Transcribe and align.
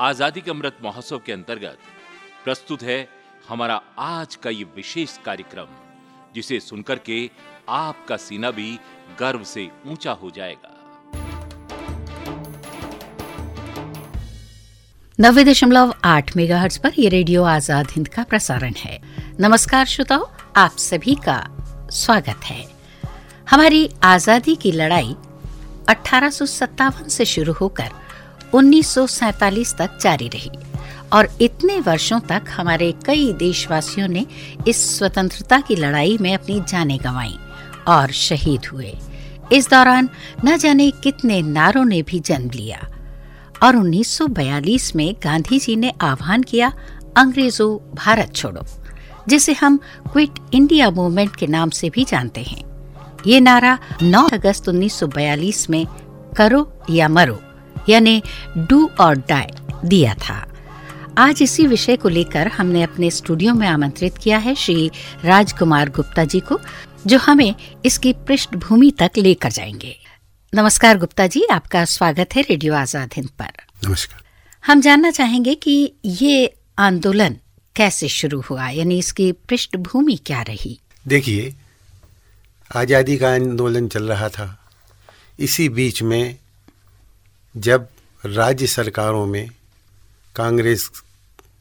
आज़ादी 0.00 0.40
के 0.40 0.50
अमृत 0.50 0.76
महोत्सव 0.84 1.18
के 1.26 1.32
अंतर्गत 1.32 1.78
प्रस्तुत 2.44 2.82
है 2.82 2.96
हमारा 3.48 3.80
आज 3.98 4.34
का 4.34 4.50
ये 4.50 4.64
विशेष 4.76 5.16
कार्यक्रम, 5.24 5.66
जिसे 6.34 6.58
सुनकर 6.60 6.98
के 6.98 7.18
आपका 7.68 8.16
सीना 8.16 8.50
भी 8.50 8.78
गर्व 9.20 9.44
से 9.44 9.68
ऊँचा 9.86 10.12
हो 10.12 10.30
जाएगा। 10.30 10.74
नब्बे 15.18 15.44
दशमलव 15.44 15.94
आठ 16.04 16.36
मेगा 16.36 16.66
पर 16.82 17.00
ये 17.00 17.08
रेडियो 17.08 17.44
आज़ाद 17.46 17.90
हिंद 17.90 18.08
का 18.08 18.24
प्रसारण 18.24 18.74
है। 18.76 19.00
नमस्कार 19.40 19.86
श्रोताओ, 19.86 20.30
आप 20.56 20.76
सभी 20.80 21.14
का 21.28 21.42
स्वागत 21.94 22.44
है। 22.44 22.64
हमारी 23.50 23.88
आज़ादी 24.04 24.56
की 24.56 24.72
लड़ाई 24.72 25.16
अठारह 25.88 26.30
से 26.30 27.24
शुरू 27.26 27.52
होकर 27.52 27.90
1947 28.54 29.74
तक 29.78 29.98
जारी 30.02 30.28
रही। 30.28 30.50
और 31.12 31.28
इतने 31.40 31.80
वर्षों 31.80 32.20
तक 32.20 32.42
हमारे 32.50 32.94
कई 33.06 33.32
देशवासियों 33.32 34.08
ने 34.08 34.26
इस 34.68 34.98
स्वतंत्रता 34.98 35.60
की 35.60 35.76
लड़ाई 35.76 36.18
में 36.20 36.34
अपनी 36.34 36.62
जानें 36.68 36.98
गंवाई 37.04 37.38
और 37.88 38.10
शहीद 38.10 38.66
हुए। 38.66 38.96
इस 39.52 39.70
दौरान 39.70 40.08
न 40.44 40.56
जाने 40.56 40.90
कितने 40.90 41.42
नारों 41.42 41.84
ने 41.84 42.02
भी 42.02 42.20
जन्म 42.20 42.50
लिया। 42.50 42.86
और 43.62 43.76
1942 43.76 44.96
में 44.96 45.14
गांधी 45.24 45.58
जी 45.58 45.76
ने 45.76 45.92
आह्वान 46.00 46.42
किया, 46.42 46.72
अंग्रेज़ों, 47.16 47.94
भारत 47.94 48.34
छोड़ो, 48.34 48.62
जिसे 49.28 49.52
हम 49.52 49.76
क्विट 50.12 50.30
इंडिया 50.54 50.90
मूवमेंट 50.90 51.36
के 51.36 51.46
नाम 51.46 51.70
से 51.70 51.90
भी 51.90 52.04
जानते 52.04 52.42
हैं। 52.42 52.64
ये 53.26 53.40
नारा 53.40 53.78
9 54.02 54.28
अगस्त 54.28 54.68
1942 54.68 55.70
में 55.70 55.86
करो 56.36 56.72
या 56.90 57.08
मरो 57.08 57.40
यानी 57.88 58.22
डू 58.58 58.90
और 59.00 59.16
डाई 59.18 59.46
दिया 59.84 60.14
था। 60.14 60.46
आज 61.18 61.42
इसी 61.42 61.66
विषय 61.66 61.96
को 61.96 62.08
लेकर 62.08 62.48
हमने 62.48 62.82
अपने 62.82 63.10
स्टूडियो 63.10 63.54
में 63.54 63.66
आमंत्रित 63.68 64.18
किया 64.18 64.38
है 64.38 64.54
श्री 64.54 64.90
राजकुमार 65.24 65.88
गुप्ता 65.88 66.24
जी 66.24 66.40
को 66.40 66.58
जो 67.06 67.18
हमें 67.18 67.54
इसकी 67.84 68.12
पृष्ठभूमि 68.12 68.90
तक 68.90 69.18
लेकर 69.18 69.50
जाएँगे। 69.50 69.96
नमस्कार 70.52 70.98
गुप्ता 70.98 71.26
जी 71.26 71.44
आपका 71.52 71.84
स्वागत 71.84 72.34
है 72.34 72.42
रेडियो 72.42 72.74
आज़ाद 72.74 73.14
हिंद 73.16 73.28
पर। 73.38 73.88
नमस्कार। 73.88 74.22
हम 74.64 74.80
जानना 74.80 75.10
चाहेंगे 75.10 75.54
कि 75.54 75.92
ये 76.04 76.54
आंदोलन 76.78 77.36
कैसे 77.76 78.08
शुरू 78.08 78.40
हुआ 78.40 78.68
यानी 78.68 78.98
इसकी 78.98 79.30
पृष्ठभूमि 79.32 80.16
क्या 80.26 80.42
रही? 80.42 80.78
देखिए 81.06 81.54
आज़ादी 82.70 83.16
का 83.16 83.32
आंदोलन 83.34 83.88
चल 83.88 84.04
रहा 84.04 84.28
था। 84.28 84.46
इसी 85.38 85.68
बीच 85.68 86.02
में 86.02 86.36
जब 87.56 87.88
राज्य 88.26 88.66
सरकारों 88.66 89.26
में 89.26 89.50
कांग्रेस 90.36 90.90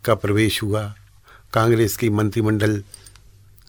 का 0.06 0.16
प्रवेश 0.16 0.64
हुआ, 0.64 0.96
कांग्रेस 1.54 1.98
की 1.98 2.10
मंत्रिमंडल 2.10 2.84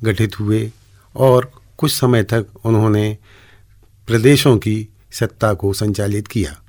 गठित 0.03 0.41
हुए 0.41 0.73
और 1.17 1.53
कुछ 1.79 1.93
समय 1.93 2.23
तक 2.23 2.47
उन्होंने 2.65 3.19
प्रदेशों 4.07 4.59
की 4.59 4.89
सत्ता 5.13 5.55
को 5.55 5.73
संचालित 5.73 6.27
किया। 6.27 6.61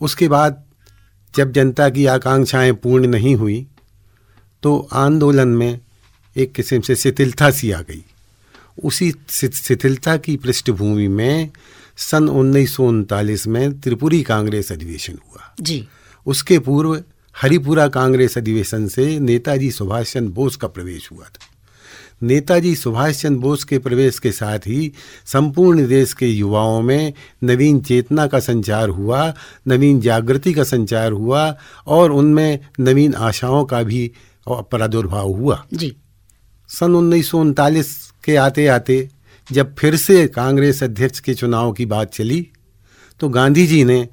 उसके 0.00 0.28
बाद 0.28 0.64
जब 1.34 1.52
जनता 1.52 1.88
की 1.90 2.06
आकांक्षाएँ 2.06 2.72
पूर्ण 2.72 3.06
नहीं 3.06 3.34
हुई 3.36 3.66
तो 4.62 4.88
आंदोलन 4.92 5.48
में 5.48 5.80
एक 6.36 6.52
किस्म 6.52 6.80
से 6.80 6.96
शिथिलता 6.96 7.50
सी 7.50 7.70
आ 7.70 7.80
गई। 7.80 8.04
उसी 8.84 9.14
शिथिलता 9.30 10.16
की 10.16 10.36
पृष्ठभूमि 10.36 11.08
में 11.08 11.50
सन 12.00 12.28
उन्नीस 12.28 12.74
सौ 12.76 12.86
उनतालीस 12.88 13.46
में 13.46 13.80
त्रिपुरी 13.80 14.22
कांग्रेस 14.22 14.72
अधिवेशन 14.72 15.18
हुआ। 15.26 15.54
जी। 15.60 15.86
उसके 16.26 16.58
पूर्व 16.58 17.02
हरिपुरा 17.34 17.86
कांग्रेस 17.88 18.36
अधिवेशन 18.38 18.86
से 18.88 19.18
नेताजी 19.18 19.70
सुभाष 19.70 20.12
चंद्र 20.12 20.32
बोस 20.32 20.56
का 20.56 20.68
प्रवेश 20.68 21.08
हुआ 21.12 21.24
था। 21.24 21.46
नेताजी 22.22 22.74
सुभाष 22.76 23.20
चंद्र 23.22 23.40
बोस 23.40 23.64
के 23.64 23.78
प्रवेश 23.78 24.18
के 24.18 24.32
साथ 24.32 24.66
ही 24.66 24.92
संपूर्ण 25.26 25.86
देश 25.88 26.12
के 26.12 26.26
युवाओं 26.26 26.80
में 26.82 27.12
नवीन 27.42 27.80
चेतना 27.80 28.26
का 28.26 28.40
संचार 28.40 28.88
हुआ 28.88 29.32
नवीन 29.68 30.00
जागृति 30.00 30.52
का 30.54 30.64
संचार 30.64 31.12
हुआ 31.12 31.56
और 31.86 32.12
उनमें 32.12 32.58
नवीन 32.80 33.14
आशाओं 33.14 33.64
का 33.64 33.82
भी 33.82 34.10
प्रादुर्भाव 34.48 35.32
हुआ। 35.32 35.64
जी। 35.74 35.94
सन 36.68 36.94
उन्नीस 36.94 37.30
सौ 37.30 37.38
उनतालीस 37.38 37.96
के 38.24 38.36
आते 38.36 38.66
आते 38.66 39.08
जब 39.52 39.74
फिर 39.74 39.96
से 39.96 40.26
कांग्रेस 40.28 40.82
अध्यक्ष 40.82 41.20
के 41.20 41.34
चुनाव 41.34 41.72
की 41.72 41.86
बात 41.86 42.14
चली 42.14 42.48
तो 43.20 43.28
गांधी 43.28 43.66
जी 43.66 43.84
ने 43.84 44.08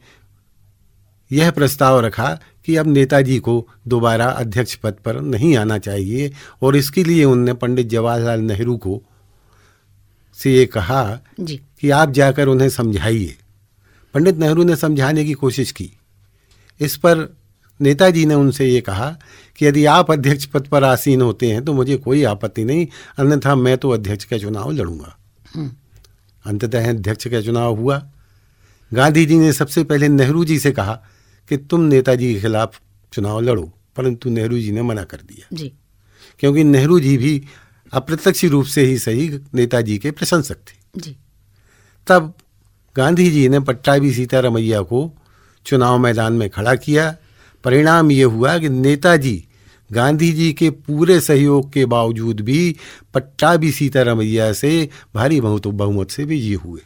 यह 1.31 1.51
प्रस्ताव 1.51 1.99
रखा 1.99 2.39
कि 2.65 2.75
अब 2.75 2.87
नेताजी 2.87 3.39
को 3.39 3.67
दोबारा 3.87 4.25
अध्यक्ष 4.25 4.75
पद 4.75 4.93
पर 4.93 5.21
नहीं 5.21 5.57
आना 5.57 5.77
चाहिए 5.77 6.31
और 6.61 6.75
इसके 6.75 7.03
लिए 7.03 7.23
उनने 7.23 7.53
पंडित 7.53 7.87
जवाहरलाल 7.87 8.39
नेहरू 8.39 8.77
को 8.77 9.01
से 10.37 10.53
ये 10.53 10.65
कहा 10.65 11.19
जी। 11.39 11.61
कि 11.81 11.89
आप 11.89 12.11
जाकर 12.11 12.47
उन्हें 12.47 12.69
समझाइए। 12.69 13.35
पंडित 14.13 14.37
नेहरू 14.37 14.63
ने 14.63 14.75
समझाने 14.75 15.25
की 15.25 15.33
कोशिश 15.33 15.71
की। 15.71 15.91
इस 16.79 16.97
पर 16.97 17.37
नेताजी 17.81 18.25
ने 18.25 18.33
उनसे 18.33 18.65
ये 18.65 18.81
कहा 18.81 19.17
कि 19.57 19.65
यदि 19.65 19.85
आप 19.85 20.11
अध्यक्ष 20.11 20.45
पद 20.45 20.67
पर 20.67 20.83
आसीन 20.83 21.21
होते 21.21 21.47
हैं 21.47 21.65
तो 21.65 21.73
मुझे 21.73 21.97
कोई 21.97 22.23
आपत्ति 22.23 22.65
नहीं 22.65 22.87
अन्यथा 23.17 23.55
मैं 23.55 23.77
तो 23.77 23.89
अध्यक्ष 23.89 24.25
का 24.25 24.37
चुनाव 24.37 24.71
लड़ूँगा। 24.71 25.17
अंततः 26.45 26.89
अध्यक्ष 26.89 27.27
का 27.27 27.41
चुनाव 27.41 27.75
हुआ। 27.75 28.09
गांधी 28.93 29.25
जी 29.25 29.39
ने 29.39 29.53
सबसे 29.53 29.83
पहले 29.83 30.07
नेहरू 30.07 30.45
जी 30.45 30.59
से 30.59 30.71
कहा 30.71 31.03
कि 31.49 31.57
तुम 31.57 31.81
नेताजी 31.81 32.33
के 32.33 32.41
खिलाफ 32.41 32.81
चुनाव 33.13 33.39
लड़ो 33.39 33.73
परंतु 33.97 34.29
नेहरू 34.29 34.59
जी 34.59 34.71
ने 34.71 34.81
मना 34.81 35.03
कर 35.03 35.17
दिया। 35.17 35.47
जी। 35.53 35.73
क्योंकि 36.39 36.63
नेहरू 36.63 36.99
जी 36.99 37.17
भी 37.17 37.43
अप्रत्यक्ष 37.93 38.45
रूप 38.45 38.65
से 38.65 38.81
ही 38.81 38.99
सही 38.99 39.39
नेताजी 39.53 39.97
के 39.97 40.11
प्रशंसक 40.11 40.55
थे। 40.55 40.99
जी। 40.99 41.17
तब 42.07 42.33
गांधी 42.95 43.31
जी 43.31 43.49
ने 43.49 43.59
पट्टाभी 43.59 44.13
सीतारमैया 44.13 44.81
को 44.81 45.13
चुनाव 45.65 45.97
मैदान 45.97 46.33
में 46.33 46.49
खड़ा 46.49 46.75
किया। 46.75 47.15
परिणाम 47.63 48.11
ये 48.11 48.23
हुआ 48.23 48.57
कि 48.57 48.69
नेताजी 48.69 49.46
गांधी 49.91 50.31
जी 50.33 50.53
के 50.53 50.69
पूरे 50.69 51.21
सहयोग 51.21 51.71
के 51.73 51.85
बावजूद 51.85 52.39
भी 52.39 52.75
पट्टाभी 53.13 53.71
सीतारामैया 53.71 54.53
से 54.53 54.89
भारी 55.15 55.41
बहुत 55.41 55.67
बहुमत 55.67 56.11
से 56.11 56.23
विजयी 56.23 56.53
हुए। 56.53 56.81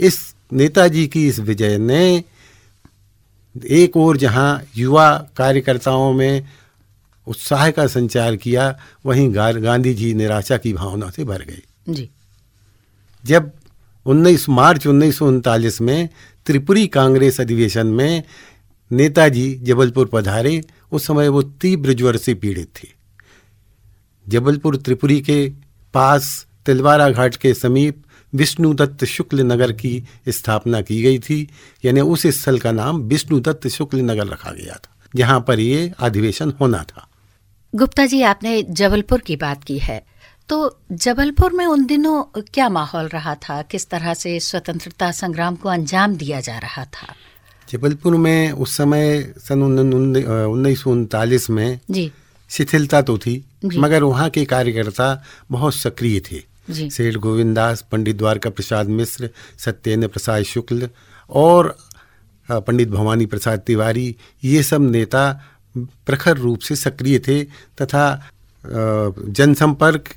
इस 0.00 0.34
नेताजी 0.52 1.06
की 1.06 1.26
इस 1.28 1.38
विजय 1.38 1.78
ने 1.78 2.24
एक 3.68 3.96
और 3.96 4.16
जहाँ 4.16 4.62
युवा 4.76 5.28
कार्यकर्ताओं 5.36 6.12
में 6.12 6.46
उत्साह 7.26 7.70
का 7.70 7.86
संचार 7.86 8.36
किया 8.36 8.78
वहीं 9.06 9.34
गांधी 9.36 9.94
जी 9.94 10.14
निराशा 10.14 10.56
की 10.56 10.72
भावना 10.72 11.10
से 11.10 11.24
भर 11.24 11.42
गए। 11.42 11.62
जी। 11.88 12.08
जब 13.24 13.50
19 14.06 14.48
मार्च 14.48 14.86
उन्नीस 14.86 15.18
सौ 15.18 15.26
उनतालीस 15.26 15.80
में 15.80 16.08
त्रिपुरी 16.46 16.86
कांग्रेस 16.86 17.40
अधिवेशन 17.40 17.86
में 17.86 18.22
नेताजी 18.92 19.54
जबलपुर 19.54 20.10
पधारे 20.12 20.64
उस 20.94 21.06
समय 21.06 21.28
वो 21.28 21.42
तीव्र 21.42 21.92
ज्वर 21.92 22.16
से 22.16 22.34
पीड़ित 22.34 22.68
थी। 22.76 22.92
जबलपुर 24.26 24.76
त्रिपुरी 24.76 25.20
के 25.20 25.52
पास 25.94 26.46
तिलवारा 26.66 27.08
घाट 27.10 27.36
के 27.36 27.54
समीप 27.54 28.02
विष्णुदत्त 28.32 29.04
शुक्ल 29.04 29.40
नगर 29.42 29.72
की 29.72 30.02
स्थापना 30.28 30.80
की 30.80 31.02
गई 31.02 31.18
थी, 31.18 31.48
यानी 31.84 32.00
उस 32.00 32.26
स्थल 32.26 32.58
का 32.58 32.72
नाम 32.72 33.00
विष्णुदत्त 33.02 33.68
शुक्ल 33.68 33.98
नगर 34.00 34.26
रखा 34.26 34.50
गया 34.50 34.74
था, 34.74 34.94
जहाँ 35.16 35.40
पर 35.40 35.60
ये 35.60 35.92
अधिवेशन 35.98 36.52
होना 36.60 36.82
था। 36.82 37.08
गुप्ता 37.74 38.06
जी, 38.06 38.22
आपने 38.22 38.62
जबलपुर 38.62 39.20
की 39.20 39.36
बात 39.36 39.64
की 39.64 39.78
है। 39.78 40.02
तो 40.48 40.78
जबलपुर 40.92 41.52
में 41.52 41.64
उन 41.66 41.84
दिनों 41.86 42.22
क्या 42.40 42.68
माहौल 42.68 43.06
रहा 43.08 43.34
था? 43.34 43.62
किस 43.62 43.88
तरह 43.88 44.14
से 44.14 44.38
स्वतंत्रता 44.40 45.10
संग्राम 45.12 45.56
को 45.56 45.68
अंजाम 45.68 46.16
दिया 46.16 46.40
जा 46.40 46.58
रहा 46.58 46.84
था? 46.84 47.14
जबलपुर 47.68 48.16
में 48.16 48.52
उस 48.52 48.76
समय 48.76 49.34
सन 49.38 49.62
उन्नीस 49.62 50.82
सौ 50.82 50.90
उनतालीस 50.90 51.48
में 51.50 51.78
शिथिलता 52.50 53.00
तो 53.02 53.16
थी 53.18 53.44
मगर 53.64 54.02
वहाँ 54.02 54.28
के 54.30 54.44
कार्यकर्ता 54.44 55.08
बहुत 55.50 55.74
सक्रिय 55.74 56.20
थे। 56.20 56.42
सेठ 56.90 57.16
गोविंदास 57.16 57.84
पंडित 57.92 58.16
द्वारका 58.16 58.50
प्रसाद 58.50 58.88
मिश्र 58.90 59.30
सत्येंद्र 59.58 60.08
प्रसाद 60.08 60.42
शुक्ल 60.42 60.88
और 61.30 61.76
पंडित 62.48 62.88
भवानी 62.88 63.26
प्रसाद 63.26 63.60
तिवारी 63.60 64.14
ये 64.44 64.62
सब 64.62 64.90
नेता 64.90 65.24
प्रखर 65.76 66.36
रूप 66.36 66.60
से 66.60 66.76
सक्रिय 66.76 67.18
थे 67.18 67.42
तथा 67.82 68.04
जनसंपर्क 68.64 70.08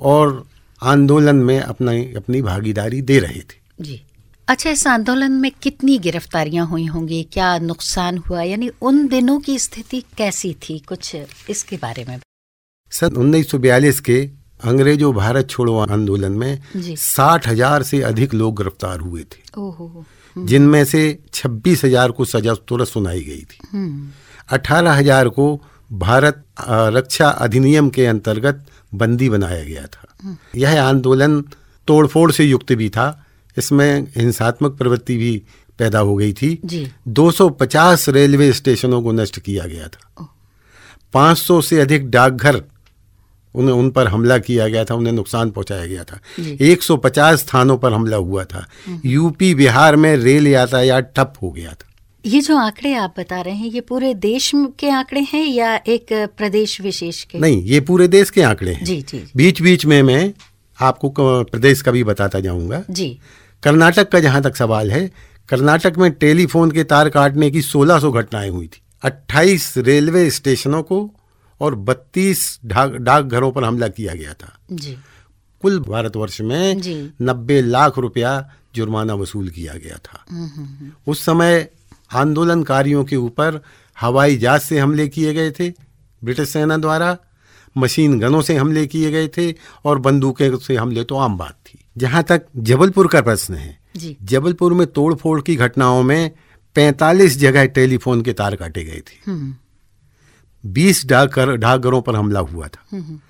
और 0.00 0.44
आंदोलन 0.82 1.36
में 1.36 1.58
अपना 1.60 1.92
अपनी 2.16 2.42
भागीदारी 2.42 3.00
दे 3.02 3.18
रहे 3.18 3.40
थे। 3.40 3.56
जी। 3.80 4.02
अच्छा 4.48 4.70
इस 4.70 4.86
आंदोलन 4.86 5.32
में 5.32 5.50
कितनी 5.62 5.96
गिरफ्तारियाँ 5.98 6.66
हुई 6.66 6.84
होंगी? 6.86 7.22
क्या 7.32 7.58
नुकसान 7.58 8.18
हुआ? 8.18 8.42
यानी 8.42 8.68
उन 8.82 9.06
दिनों 9.08 9.38
की 9.40 9.58
स्थिति 9.58 10.00
कैसी 10.18 10.52
थी? 10.62 10.78
कुछ 10.78 11.16
इसके 11.50 11.76
बारे 11.76 12.04
में। 12.04 12.18
सन 12.92 13.16
1942 13.16 14.00
के 14.00 14.18
अंग्रेज़ों 14.64 15.14
भारत 15.14 15.48
छोड़ो 15.50 15.78
आंदोलन 15.78 16.32
में 16.32 16.60
साठ 16.76 17.48
हज़ार 17.48 17.82
से 17.82 18.02
अधिक 18.02 18.34
लोग 18.34 18.56
गिरफ़्तार 18.56 19.00
हुए 19.00 19.22
थे। 19.22 20.44
जिनमें 20.44 20.84
से 20.84 21.02
छब्बीस 21.34 21.84
हज़ार 21.84 22.10
को 22.10 22.24
सजा 22.24 22.54
तुरंत 22.68 22.88
सुनाई 22.88 23.20
गई 23.22 23.42
थी। 23.42 24.12
अठारह 24.52 24.92
हज़ार 24.92 25.28
को 25.28 25.60
भारत 25.90 26.44
रक्षा 26.60 27.28
अधिनियम 27.28 27.90
के 27.90 28.06
अंतर्गत 28.06 28.64
बंदी 28.94 29.28
बनाया 29.28 29.64
गया 29.64 29.86
था। 29.86 30.36
यह 30.56 30.82
आंदोलन 30.82 31.40
तोड़फोड़ 31.88 32.30
से 32.32 32.44
युक्त 32.44 32.72
भी 32.72 32.88
था। 32.90 33.23
इसमें 33.58 34.06
हिंसात्मक 34.16 34.72
प्रवृत्ति 34.72 35.16
भी 35.16 35.42
पैदा 35.78 35.98
हो 35.98 36.14
गई 36.16 36.32
थी। 36.32 36.58
जी। 36.64 36.86
250 37.08 38.08
रेलवे 38.08 38.52
स्टेशनों 38.52 39.02
को 39.02 39.12
नष्ट 39.12 39.38
किया 39.38 39.66
गया 39.66 39.88
था। 39.88 40.28
500 41.12 41.60
से 41.60 41.80
अधिक 41.80 42.10
डाकघर 42.10 42.62
उन्हें 43.54 43.74
उन 43.76 43.90
पर 43.90 44.06
हमला 44.06 44.38
किया 44.38 44.68
गया 44.68 44.84
था 44.84 44.94
उन्हें 44.94 45.12
नुकसान 45.12 45.50
पहुँचाया 45.50 45.86
गया 45.86 46.04
था। 46.04 46.20
150 46.60 47.36
स्थानों 47.36 47.76
पर 47.78 47.92
हमला 47.92 48.16
हुआ 48.16 48.44
था। 48.44 48.66
यूपी 49.06 49.54
बिहार 49.54 49.96
में 49.96 50.16
रेल 50.16 50.48
यातायात 50.48 51.12
ठप 51.16 51.32
हो 51.42 51.50
गया 51.50 51.72
था। 51.72 51.90
ये 52.26 52.40
जो 52.40 52.56
आंकड़े 52.56 52.94
आप 52.94 53.14
बता 53.18 53.40
रहे 53.40 53.54
हैं 53.54 53.66
ये 53.66 53.80
पूरे 53.80 54.14
देश 54.14 54.50
के 54.54 54.90
आंकड़े 54.90 55.20
हैं 55.20 55.46
या 55.46 55.74
एक 55.86 56.06
प्रदेश 56.12 56.80
विशेष 56.80 57.22
के? 57.24 57.38
नहीं 57.38 57.62
ये 57.62 57.80
पूरे 57.80 58.08
देश 58.08 58.30
के 58.30 58.42
आंकड़े 58.42 58.72
हैं। 58.72 58.84
जी 58.84 59.00
जी 59.02 59.24
बीच 59.36 59.62
बीच 59.62 59.86
में 59.86 60.02
मैं 60.02 60.32
आपको 60.80 61.10
प्रदेश 61.44 61.82
का 61.82 61.92
भी 61.92 62.04
बताता 62.04 62.40
जाऊँगा। 62.40 62.82
जी। 62.90 63.18
कर्नाटक 63.64 64.08
का 64.08 64.20
जहाँ 64.20 64.42
तक 64.42 64.56
सवाल 64.56 64.92
है 64.92 65.12
कर्नाटक 65.48 65.94
में 65.98 66.12
टेलीफोन 66.12 66.70
के 66.70 66.84
तार 66.84 67.08
काटने 67.08 67.50
की 67.50 67.62
1600 67.62 68.12
घटनाएँ 68.12 68.50
हुई 68.50 68.66
थी। 68.66 68.82
28 69.02 69.74
रेलवे 69.78 70.30
स्टेशनों 70.30 70.82
को 70.82 71.14
और 71.60 71.74
32 71.74 72.60
डाकघरों 72.64 73.52
पर 73.52 73.64
हमला 73.64 73.88
किया 73.88 74.14
गया 74.14 74.32
था। 74.32 74.58
जी। 74.72 74.96
कुल 75.62 75.80
भारतवर्ष 75.80 76.40
में 76.40 76.80
नब्बे 77.22 77.62
लाख 77.62 77.98
रुपया 77.98 78.50
जुर्माना 78.74 79.14
वसूल 79.14 79.48
किया 79.48 79.74
गया 79.74 79.96
था। 79.96 80.24
हम्म, 80.30 80.46
हम्म, 80.46 80.92
उस 81.06 81.24
समय 81.24 81.68
आंदोलनकारियों 82.14 83.04
के 83.04 83.16
ऊपर 83.16 83.62
हवाई 84.00 84.36
जहाज़ 84.36 84.62
से 84.62 84.78
हमले 84.78 85.08
किए 85.08 85.34
गए 85.34 85.50
थे 85.50 85.70
ब्रिटिश 86.24 86.48
सेना 86.48 86.76
द्वारा 86.76 87.18
मशीन 87.78 88.20
गनों 88.20 88.42
से 88.42 88.56
हमले 88.56 88.86
किए 88.86 89.10
गए 89.10 89.28
थे 89.28 89.54
और 89.84 89.98
बंदूकें 89.98 90.56
से 90.56 90.76
हमले 90.76 91.04
तो 91.04 91.16
आम 91.16 91.38
बात 91.38 91.54
थी। 91.66 91.83
जहाँ 91.98 92.22
तक 92.22 92.46
जबलपुर 92.56 93.08
का 93.08 93.22
प्रश्न 93.22 93.54
है। 93.54 93.78
जबलपुर 94.22 94.72
में 94.72 94.86
तोड़फोड़ 94.86 95.40
की 95.40 95.56
घटनाओं 95.56 96.02
में 96.02 96.30
45 96.76 97.38
जगह 97.38 97.64
टेलीफोन 97.64 98.22
के 98.22 98.32
तार 98.32 98.56
काटे 98.56 98.84
गए 98.84 99.02
थे। 99.08 99.30
हम्म, 99.30 99.54
20 100.66 101.06
डाकघर 101.06 101.56
डाकघरों 101.56 102.02
पर 102.02 102.16
हमला 102.16 102.40
हुआ 102.40 102.68
था। 102.68 102.96
हम्म, 102.96 103.20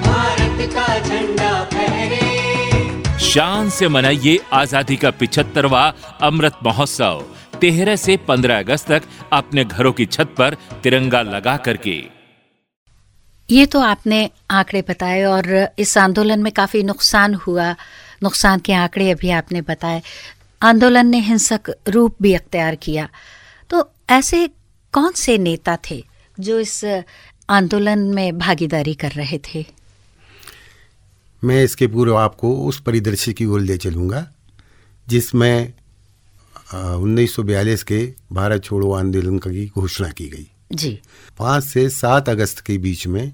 भारत 0.00 0.74
का 0.74 0.98
झंडा 0.98 1.64
फहरे। 1.64 3.18
शान 3.18 3.70
से 3.70 3.88
मनाइए 3.88 4.40
आज़ादी 4.52 4.96
का 4.96 5.10
पिछहत्तरवा 5.10 5.94
अमृत 6.20 6.52
महोत्सव। 6.62 7.24
तेरह 7.60 7.96
से 7.96 8.16
15 8.28 8.58
अगस्त 8.58 8.88
तक 8.88 9.02
अपने 9.32 9.64
घरों 9.64 9.92
की 9.92 10.06
छत 10.06 10.34
पर 10.38 10.56
तिरंगा 10.82 11.22
लगा 11.22 11.56
करके। 11.56 12.11
ये 13.52 13.64
तो 13.66 13.80
आपने 13.80 14.18
आंकड़े 14.50 14.80
बताए 14.88 15.22
और 15.24 15.46
इस 15.78 15.96
आंदोलन 15.98 16.42
में 16.42 16.52
काफ़ी 16.52 16.82
नुकसान 16.82 17.34
हुआ। 17.36 17.70
नुकसान 18.22 18.58
के 18.58 18.72
आंकड़े 18.72 19.10
अभी 19.10 19.30
आपने 19.30 19.60
बताए। 19.60 20.02
आंदोलन 20.62 21.06
ने 21.06 21.18
हिंसक 21.20 21.70
रूप 21.88 22.16
भी 22.22 22.32
अख्तियार 22.34 22.74
किया। 22.74 23.08
तो 23.70 23.90
ऐसे 24.10 24.46
कौन 24.94 25.12
से 25.12 25.36
नेता 25.38 25.76
थे 25.90 26.02
जो 26.40 26.58
इस 26.60 26.84
आंदोलन 27.50 27.98
में 28.14 28.38
भागीदारी 28.38 28.94
कर 28.94 29.10
रहे 29.10 29.38
थे? 29.38 29.64
मैं 31.42 31.62
इसके 31.64 31.86
पूर्व 31.86 32.16
आपको 32.16 32.54
उस 32.66 32.80
परिदृश्य 32.80 33.32
की 33.32 33.44
ओर 33.44 33.60
ले 33.60 33.76
चलूँगा 33.76 34.26
जिसमें 35.08 35.72
उन्नीस 36.74 37.34
सौ 37.36 37.42
बयालीस 37.42 37.82
के 37.82 38.00
भारत 38.32 38.64
छोड़ो 38.64 38.92
आंदोलन 38.92 39.38
की 39.38 39.66
घोषणा 39.68 40.08
की 40.08 40.28
गई। 40.28 40.46
जी। 40.72 40.98
पाँच 41.38 41.64
से 41.64 41.88
सात 41.90 42.28
अगस्त 42.28 42.60
के 42.60 42.78
बीच 42.78 43.06
में 43.06 43.32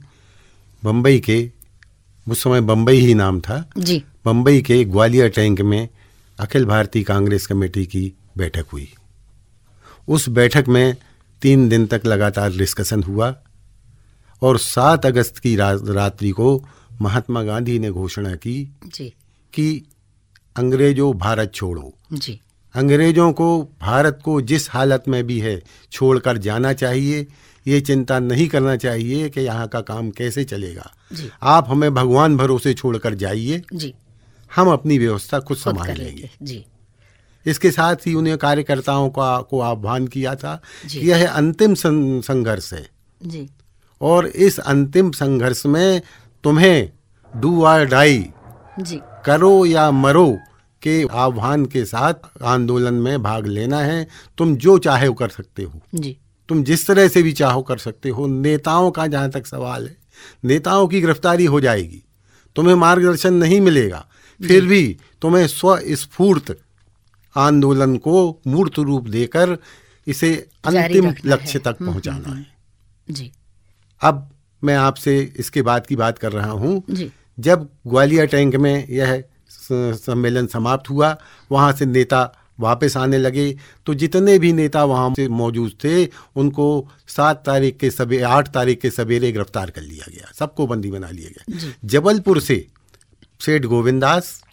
बम्बई 0.85 1.21
के 1.21 1.51
उस 2.29 2.43
समय 2.43 2.61
बम्बई 2.61 2.97
ही 2.97 3.15
नाम 3.15 3.41
था 3.41 3.71
जी। 3.79 4.05
बम्बई 4.25 4.63
के 4.63 4.85
ग्वालियर 4.85 5.29
टैंक 5.29 5.61
में 5.61 5.89
अखिल 6.39 6.65
भारतीय 6.65 7.03
कांग्रेस 7.03 7.47
कमेटी 7.47 7.87
की 7.87 8.13
बैठक 8.37 8.65
हुई। 8.73 8.93
उस 10.09 10.29
बैठक 10.29 10.65
में 10.69 10.97
तीन 11.43 11.69
दिन 11.69 11.87
तक 11.87 12.03
लगातार 12.07 12.53
डिस्कशन 12.53 13.03
हुआ 13.03 13.37
और 14.43 14.59
सात 14.59 15.07
अगस्त 15.07 15.39
की 15.39 15.57
रा, 15.57 15.73
रात्रि 15.73 16.31
को 16.31 16.67
महात्मा 17.03 17.43
गांधी 17.43 17.79
ने 17.79 17.91
घोषणा 17.91 18.35
की 18.35 18.77
जी। 18.87 19.15
कि 19.55 19.83
अंग्रेज़ों 20.57 21.19
भारत 21.19 21.53
छोड़ो। 21.55 21.95
जी। 22.13 22.41
अंग्रेज़ों 22.75 23.33
को 23.33 23.63
भारत 23.81 24.21
को 24.25 24.41
जिस 24.41 24.71
हालत 24.71 25.05
में 25.09 25.25
भी 25.25 25.41
है 25.41 25.63
छोड़कर 25.93 26.39
जाना 26.39 26.73
चाहिए। 26.73 27.27
ये 27.69 27.81
चिंता 27.81 28.19
नहीं 28.19 28.49
करना 28.49 28.77
चाहिए 28.77 29.29
कि 29.29 29.41
यहाँ 29.41 29.69
का 29.69 29.81
काम 29.81 30.11
कैसे 30.11 30.45
चलेगा। 30.45 30.91
आप 31.43 31.67
हमें 31.69 31.95
भगवान 31.95 32.37
भरोसे 32.37 32.75
छोड़कर 32.75 33.15
जाइए। 33.15 33.63
जी। 33.75 33.95
हम 34.57 34.69
अपनी 34.69 34.99
व्यवस्था 34.99 35.41
खुद 35.41 35.57
संभाल 35.57 35.87
लेंगे। 35.87 36.03
लेंगे। 36.03 36.31
जी। 36.43 36.65
इसके 37.47 37.71
साथ 37.71 37.97
ही 37.97 38.15
उन्हें 38.15 38.39
कार्यकर्ताओं 38.39 39.11
का 39.11 39.41
को 39.41 39.61
आह्वान 39.61 40.07
किया 40.07 40.35
था 40.35 40.61
कि 40.91 41.11
यह 41.11 41.31
अंतिम 41.31 41.75
संघर्ष 42.21 42.73
है। 42.73 42.91
जी। 43.27 43.49
और 44.01 44.27
इस 44.27 44.59
अंतिम 44.61 45.11
संघर्ष 45.11 45.67
में 45.67 46.03
तुम्हें 46.45 46.91
डू 47.37 47.63
आर 47.65 47.85
डाई 47.85 48.27
जी। 48.81 49.01
करो 49.25 49.67
या 49.67 49.91
मरो 49.91 50.39
के 50.83 51.07
आह्वान 51.13 51.67
के 51.67 51.85
साथ 51.85 52.15
आंदोलन 52.43 52.95
में 52.95 53.23
भाग 53.23 53.47
लेना 53.47 53.79
है। 53.79 54.09
तुम 54.39 54.57
जो 54.57 54.79
चाहे 54.79 55.09
वो 55.09 55.15
कर 55.15 55.29
सकते 55.29 55.63
हो। 55.63 55.81
जी। 55.95 56.17
तुम 56.49 56.63
जिस 56.65 56.87
तरह 56.87 57.09
से 57.09 57.23
भी 57.23 57.33
चाहो 57.33 57.63
कर 57.63 57.79
सकते 57.79 58.09
हो। 58.09 58.27
नेताओं 58.27 58.91
का 58.91 59.07
जहाँ 59.07 59.31
तक 59.31 59.47
सवाल 59.47 59.87
है 59.89 59.97
नेताओं 60.45 60.87
की 60.89 61.01
गिरफ्तारी 61.01 61.45
हो 61.45 61.61
जाएगी। 61.61 62.03
तुम्हें 62.57 62.75
मार्गदर्शन 62.75 63.35
नहीं 63.35 63.61
मिलेगा। 63.61 64.07
फिर 64.41 64.67
भी 64.67 64.97
तुम्हें 65.23 65.47
स्वस्फूर्त 65.47 66.57
आंदोलन 67.37 67.97
को 67.97 68.41
मूर्त 68.47 68.79
रूप 68.79 69.09
देकर 69.09 69.57
इसे 70.07 70.35
अंतिम 70.65 71.15
लक्ष्य 71.27 71.59
तक 71.59 71.77
हम्म, 71.81 71.91
पहुंचाना 71.91 72.35
है। 72.35 72.47
जी। 73.11 73.31
अब 74.03 74.29
मैं 74.63 74.77
आपसे 74.77 75.33
इसके 75.37 75.63
बाद 75.63 75.87
की 75.87 75.97
बात 75.97 76.19
कर 76.19 76.33
रहा 76.33 76.51
हूँ। 76.51 76.83
जी। 76.91 77.11
जब 77.39 77.69
ग्वालियर 77.87 78.27
टैंक 78.27 78.57
में 78.57 78.87
यह 78.91 79.23
सम्मेलन 79.73 80.47
समाप्त 80.47 80.91
हुआ 80.91 81.17
वहाँ 81.51 81.73
से 81.73 81.87
नेता 81.87 82.38
वापस 82.61 82.97
आने 82.97 83.19
लगे 83.19 83.57
तो 83.87 83.95
जितने 83.95 84.39
भी 84.39 84.53
नेता 84.53 84.85
वहाँ 84.85 85.15
से 85.17 85.29
मौजूद 85.29 85.73
थे 85.85 86.09
उनको 86.37 86.89
सात 87.09 87.43
तारीख 87.47 87.77
के 87.77 87.91
सवेरे 87.91 88.23
आठ 88.23 88.49
तारीख 88.49 88.81
के 88.81 88.91
सवेरे 88.91 89.33
गिरफ़्तार 89.33 89.71
कर 89.71 89.83
लिया 89.83 90.07
गया। 90.11 90.33
सबको 90.35 90.67
बंदी 90.67 90.91
बना 90.91 91.11
लिया 91.11 91.29
गया। 91.29 91.73
जबलपुर 91.85 92.41
से 92.41 92.67
सेठ 93.41 93.65
गोविंदास 93.65 94.45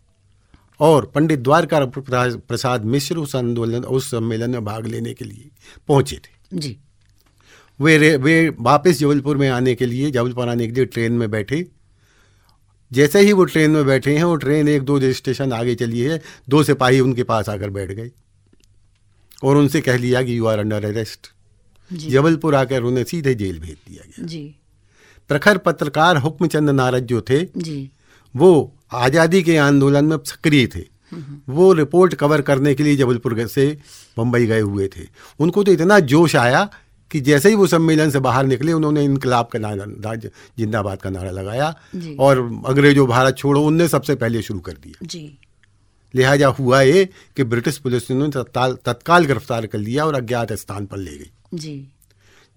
और 0.79 1.05
पंडित 1.05 1.39
द्वारका 1.39 1.85
प्रसाद 2.19 2.85
मिश्र 2.85 3.17
उस 3.17 3.35
आंदोलन 3.35 3.83
उस 3.83 4.11
सम्मेलन 4.11 4.49
में 4.49 4.65
भाग 4.65 4.87
लेने 4.87 5.13
के 5.13 5.25
लिए 5.25 5.47
पहुँचे 5.87 6.15
थे। 6.15 6.57
जी। 6.57 6.77
वे 7.81 7.97
रे- 7.97 8.19
वे 8.19 8.51
वापस 8.59 8.99
जबलपुर 8.99 9.37
में 9.37 9.49
आने 9.49 9.75
के 9.75 9.85
लिए 9.85 10.11
जबलपुर 10.11 10.49
आने 10.49 10.67
के 10.67 10.73
लिए 10.73 10.85
ट्रेन 10.85 11.11
में 11.11 11.31
बैठे। 11.31 11.67
जैसे 12.91 13.19
ही 13.19 13.33
वो 13.33 13.43
ट्रेन 13.45 13.71
में 13.71 13.85
बैठे 13.85 14.15
हैं 14.17 14.23
वो 14.23 14.35
ट्रेन 14.35 14.67
एक 14.67 14.81
दो 14.81 14.99
स्टेशन 15.13 15.53
आगे 15.53 15.75
चली 15.75 15.99
है 15.99 16.21
दो 16.49 16.63
सिपाही 16.63 16.99
उनके 16.99 17.23
पास 17.23 17.49
आकर 17.49 17.69
बैठ 17.69 17.91
गए 17.91 18.11
और 19.43 19.57
उनसे 19.57 19.81
कह 19.81 19.97
लिया 19.97 20.21
कि 20.23 20.37
you 20.37 20.45
are 20.45 20.59
under 20.59 20.85
arrest 20.85 21.31
Jabalpur 21.91 22.55
आकर 22.55 22.83
उन्हें 22.83 23.03
सीधे 23.03 23.33
जेल 23.35 23.59
भेज 23.59 23.77
दिया 23.87 24.03
गया। 24.07 24.25
जी। 24.25 24.55
प्रखर 25.29 25.57
पत्रकार 25.57 26.17
हुक्मचंद 26.17 26.69
नारद 26.69 27.05
जो 27.05 27.21
थे 27.21 27.43
जी। 27.57 27.91
वो 28.35 28.73
आज़ादी 28.93 29.41
के 29.43 29.57
आंदोलन 29.57 30.05
में 30.05 30.17
सक्रिय 30.25 30.67
थे। 30.67 30.83
वो 31.49 31.71
रिपोर्ट 31.73 32.13
कवर 32.13 32.41
करने 32.41 32.73
के 32.75 32.83
लिए 32.83 32.95
जबलपुर 32.95 33.45
से 33.47 33.65
मुंबई 34.17 34.45
गए 34.45 34.59
हुए 34.59 34.87
थे। 34.87 35.07
उनको 35.39 35.63
तो 35.63 35.71
इतना 35.71 35.99
जोश 36.05 36.35
आया 36.35 36.69
कि 37.11 37.19
जैसे 37.21 37.49
ही 37.49 37.55
वो 37.55 37.67
सम्मेलन 37.67 38.09
से 38.09 38.19
बाहर 38.19 38.45
निकले 38.45 38.73
उन्होंने 38.73 39.03
इनकलाब 39.03 39.47
का 39.47 39.59
नारा 39.59 40.15
जिंदाबाद 40.15 41.01
का 41.01 41.09
नारा 41.09 41.31
लगाया 41.31 41.73
और 42.19 42.39
अंग्रेज़ों 42.67 43.07
भारत 43.07 43.37
छोड़ो 43.37 43.63
उनने 43.63 43.87
सबसे 43.87 44.15
पहले 44.15 44.41
शुरू 44.41 44.59
कर 44.59 44.73
दिया। 44.73 45.05
जी। 45.05 45.37
लिहाजा 46.13 46.47
हुआ 46.49 46.81
ये 46.81 47.07
कि 47.37 47.43
ब्रिटिश 47.45 47.77
पुलिस 47.77 48.09
ने 48.11 48.15
उन्हें 48.17 48.31
तत्काल 48.33 48.77
तत्काल 48.85 49.25
गिरफ़्तार 49.25 49.65
कर 49.67 49.77
लिया 49.79 50.05
और 50.05 50.15
अज्ञात 50.15 50.53
स्थान 50.53 50.85
पर 50.85 50.97
ले 50.97 51.17
गई। 51.17 51.31
जी। 51.53 51.87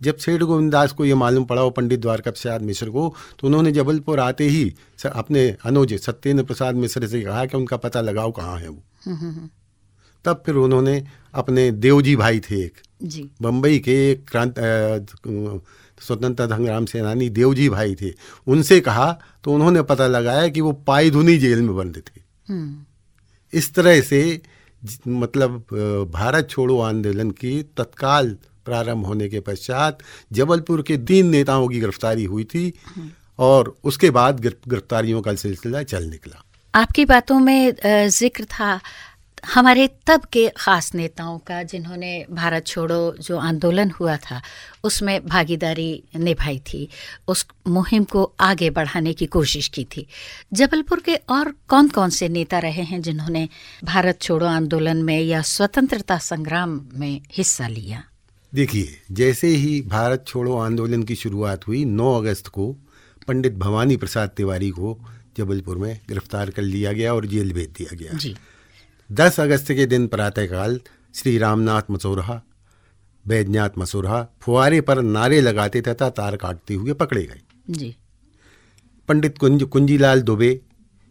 जब 0.00 0.16
सेठ 0.16 0.42
गोविंदास 0.42 0.92
को 0.92 1.04
ये 1.04 1.14
मालूम 1.14 1.44
पड़ा 1.44 1.62
और 1.62 1.70
पंडित 1.70 2.00
द्वारका 2.00 2.30
प्रसाद 2.30 2.62
मिश्र 2.62 2.90
को 2.90 3.14
तो 3.38 3.46
उन्होंने 3.46 3.72
जबलपुर 3.72 4.20
आते 4.20 4.44
ही 4.46 4.74
अपने 5.06 5.46
अनुज 5.64 5.94
सत्येंद्र 6.00 6.44
प्रसाद 6.44 6.74
मिश्र 6.76 7.06
से 7.06 7.22
कहा 7.22 7.44
कि 7.46 7.56
उनका 7.56 7.76
पता 7.76 8.00
लगाओ 8.00 8.32
कहाँ 8.32 8.58
है 8.58 8.68
वो। 8.68 8.82
तब 10.24 10.42
फिर 10.46 10.54
उन्होंने 10.56 11.02
अपने 11.34 11.70
देवजी 11.72 12.14
भाई 12.16 12.40
थे 12.40 12.64
एक 12.64 12.80
जी। 13.00 13.28
बम्बई 13.42 13.78
के 13.78 13.94
एक 14.10 14.24
क्रांत 14.28 14.54
स्वतंत्रता 16.00 16.56
संग्राम 16.56 16.84
सेनानी 16.86 17.28
देवजी 17.30 17.68
भाई 17.68 17.94
थे। 17.94 18.12
उनसे 18.46 18.80
कहा 18.80 19.10
तो 19.44 19.52
उन्होंने 19.52 19.82
पता 19.82 20.06
लगाया 20.06 20.48
कि 20.48 20.60
वो 20.60 20.72
पाईधुनी 20.86 21.36
जेल 21.38 21.62
में 21.62 21.76
बंद 21.76 21.96
थे। 21.96 22.20
हम्म। 22.48 22.84
इस 23.52 23.74
तरह 23.74 24.00
से 24.00 24.40
मतलब 25.08 25.64
भारत 26.12 26.48
छोड़ो 26.50 26.78
आंदोलन 26.80 27.30
की 27.30 27.62
तत्काल 27.76 28.36
प्रारंभ 28.64 29.06
होने 29.06 29.28
के 29.28 29.40
पश्चात 29.40 29.98
जबलपुर 30.32 30.82
के 30.82 30.96
तीन 30.98 31.26
नेताओं 31.26 31.68
की 31.68 31.80
गिरफ्तारी 31.80 32.24
हुई 32.24 32.44
थी 32.44 32.72
और 33.38 33.74
उसके 33.84 34.10
बाद 34.10 34.40
गिरफ्तारियों 34.40 35.22
का 35.22 35.34
सिलसिला 35.34 35.82
चल 35.82 36.04
निकला। 36.04 36.44
आपकी 36.74 37.04
बातों 37.04 37.38
में 37.40 37.74
ज़िक्र 38.08 38.44
था। 38.44 38.80
हमारे 39.44 39.86
तब 40.06 40.24
के 40.32 40.48
खास 40.56 40.94
नेताओं 40.94 41.38
का 41.38 41.62
जिन्होंने 41.62 42.26
भारत 42.30 42.66
छोड़ो 42.66 43.16
जो 43.20 43.38
आंदोलन 43.38 43.90
हुआ 43.90 44.16
था 44.16 44.40
उसमें 44.84 45.26
भागीदारी 45.26 46.02
निभाई 46.16 46.58
थी 46.58 46.88
उस 47.28 47.46
मुहिम 47.66 48.04
को 48.04 48.32
आगे 48.40 48.70
बढ़ाने 48.70 49.12
की 49.12 49.26
कोशिश 49.26 49.68
की 49.68 49.84
थी। 49.84 50.06
जबलपुर 50.52 51.00
के 51.00 51.14
और 51.14 51.54
कौन 51.68 51.88
कौन 51.88 52.10
से 52.10 52.28
नेता 52.28 52.58
रहे 52.58 52.82
हैं 52.82 53.02
जिन्होंने 53.02 53.48
भारत 53.84 54.20
छोड़ो 54.20 54.46
आंदोलन 54.46 55.02
में 55.02 55.20
या 55.20 55.42
स्वतंत्रता 55.42 56.18
संग्राम 56.18 56.80
में 56.94 57.20
हिस्सा 57.32 57.68
लिया? 57.68 58.04
देखिए 58.54 59.00
जैसे 59.10 59.48
ही 59.48 59.80
भारत 59.82 60.24
छोड़ो 60.26 60.58
आंदोलन 60.58 61.02
की 61.02 61.14
शुरुआत 61.14 61.66
हुई 61.68 61.84
9 61.84 62.14
अगस्त 62.16 62.46
को 62.46 62.72
पंडित 63.28 63.54
भवानी 63.54 63.96
प्रसाद 63.96 64.28
तिवारी 64.28 64.70
को 64.70 64.98
जबलपुर 65.36 65.78
में 65.78 66.00
गिरफ़्तार 66.08 66.50
कर 66.50 66.62
लिया 66.62 66.92
गया 66.92 67.14
और 67.14 67.26
जेल 67.26 67.52
भेज 67.52 67.68
दिया 67.68 67.96
गया। 67.96 68.18
जी। 68.18 68.36
10 69.10 69.40
अगस्त 69.40 69.72
के 69.72 69.86
दिन 69.86 70.06
प्रातःकाल 70.06 70.80
श्री 71.14 71.38
रामनाथ 71.38 71.82
मसोरहा 71.90 72.42
बैजनाथ 73.26 73.70
मसोरहा 73.78 74.26
फुआरे 74.40 74.80
पर 74.80 75.02
नारे 75.02 75.40
लगाते 75.40 75.80
तथा 75.80 76.10
तार 76.10 76.36
काटते 76.36 76.74
हुए 76.74 76.92
पकड़े 76.92 77.22
गए। 77.22 77.40
जी। 77.70 77.96
पंडित 79.08 79.38
कुंज 79.38 79.62
कुंजीलाल 79.62 80.22
दुबे 80.22 80.60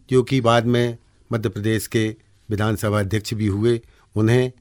जो 0.09 0.23
कि 0.23 0.41
बाद 0.41 0.65
में 0.65 0.97
मध्य 1.33 1.49
प्रदेश 1.49 1.87
के 1.87 2.15
विधानसभा 2.49 2.99
अध्यक्ष 2.99 3.33
भी 3.33 3.47
हुए 3.47 3.81
उन्हें 4.15 4.51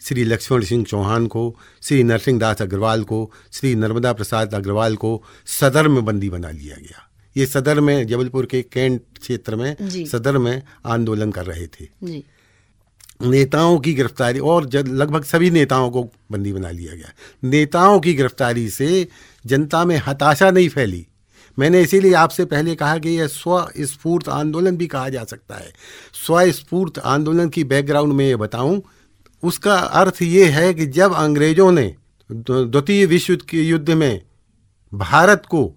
श्री 0.00 0.24
लक्ष्मण 0.24 0.62
सिंह 0.62 0.84
चौहान 0.84 1.26
को 1.26 1.56
श्री 1.82 2.02
नरसिंह 2.04 2.38
दास 2.38 2.62
अग्रवाल 2.62 3.04
को 3.04 3.32
श्री 3.52 3.74
नर्मदा 3.74 4.12
प्रसाद 4.12 4.54
अग्रवाल 4.54 4.96
को 4.96 5.22
सदर 5.46 5.88
में 5.88 6.04
बंदी 6.04 6.30
बना 6.30 6.50
लिया 6.50 6.76
गया। 6.76 7.10
ये 7.36 7.46
सदर 7.46 7.80
में 7.80 8.06
जबलपुर 8.06 8.46
के 8.46 8.62
कैंट 8.62 9.02
क्षेत्र 9.20 9.56
में 9.56 9.76
सदर 10.04 10.38
में 10.38 10.62
आंदोलन 10.86 11.30
कर 11.30 11.46
रहे 11.46 11.66
थे। 11.66 11.84
जी। 11.84 12.24
नेताओं 13.20 13.78
की 13.78 13.92
गिरफ्तारी 13.94 14.38
और 14.38 14.68
लगभग 14.74 15.24
सभी 15.24 15.50
नेताओं 15.50 15.90
को 15.90 16.02
बंदी 16.32 16.52
बना 16.52 16.70
लिया 16.70 16.94
गया। 16.94 17.12
नेताओं 17.44 18.00
की 18.00 18.14
गिरफ्तारी 18.14 18.68
से 18.70 19.06
जनता 19.46 19.84
में 19.84 19.96
हताशा 20.06 20.50
नहीं 20.50 20.68
फैली। 20.68 21.06
मैंने 21.58 21.80
इसीलिए 21.82 22.12
आपसे 22.14 22.44
पहले 22.44 22.74
कहा 22.74 22.98
कि 22.98 23.10
यह 23.10 23.26
स्वस्फूर्त 23.26 24.28
आंदोलन 24.28 24.76
भी 24.76 24.86
कहा 24.86 25.08
जा 25.08 25.24
सकता 25.24 25.54
है। 25.54 25.72
स्वस्फूर्त 26.26 26.98
आंदोलन 26.98 27.48
की 27.48 27.64
बैकग्राउंड 27.64 28.12
में 28.12 28.26
ये 28.26 28.36
बताऊँ, 28.36 28.82
उसका 29.42 29.74
अर्थ 29.74 30.22
ये 30.22 30.44
है 30.44 30.72
कि 30.74 30.86
जब 30.86 31.14
अंग्रेज़ों 31.14 31.70
ने 31.72 31.94
द्वितीय 32.30 33.06
विश्व 33.06 33.36
के 33.48 33.62
युद्ध 33.62 33.90
में 33.90 34.22
भारत 34.92 35.42
को 35.46 35.72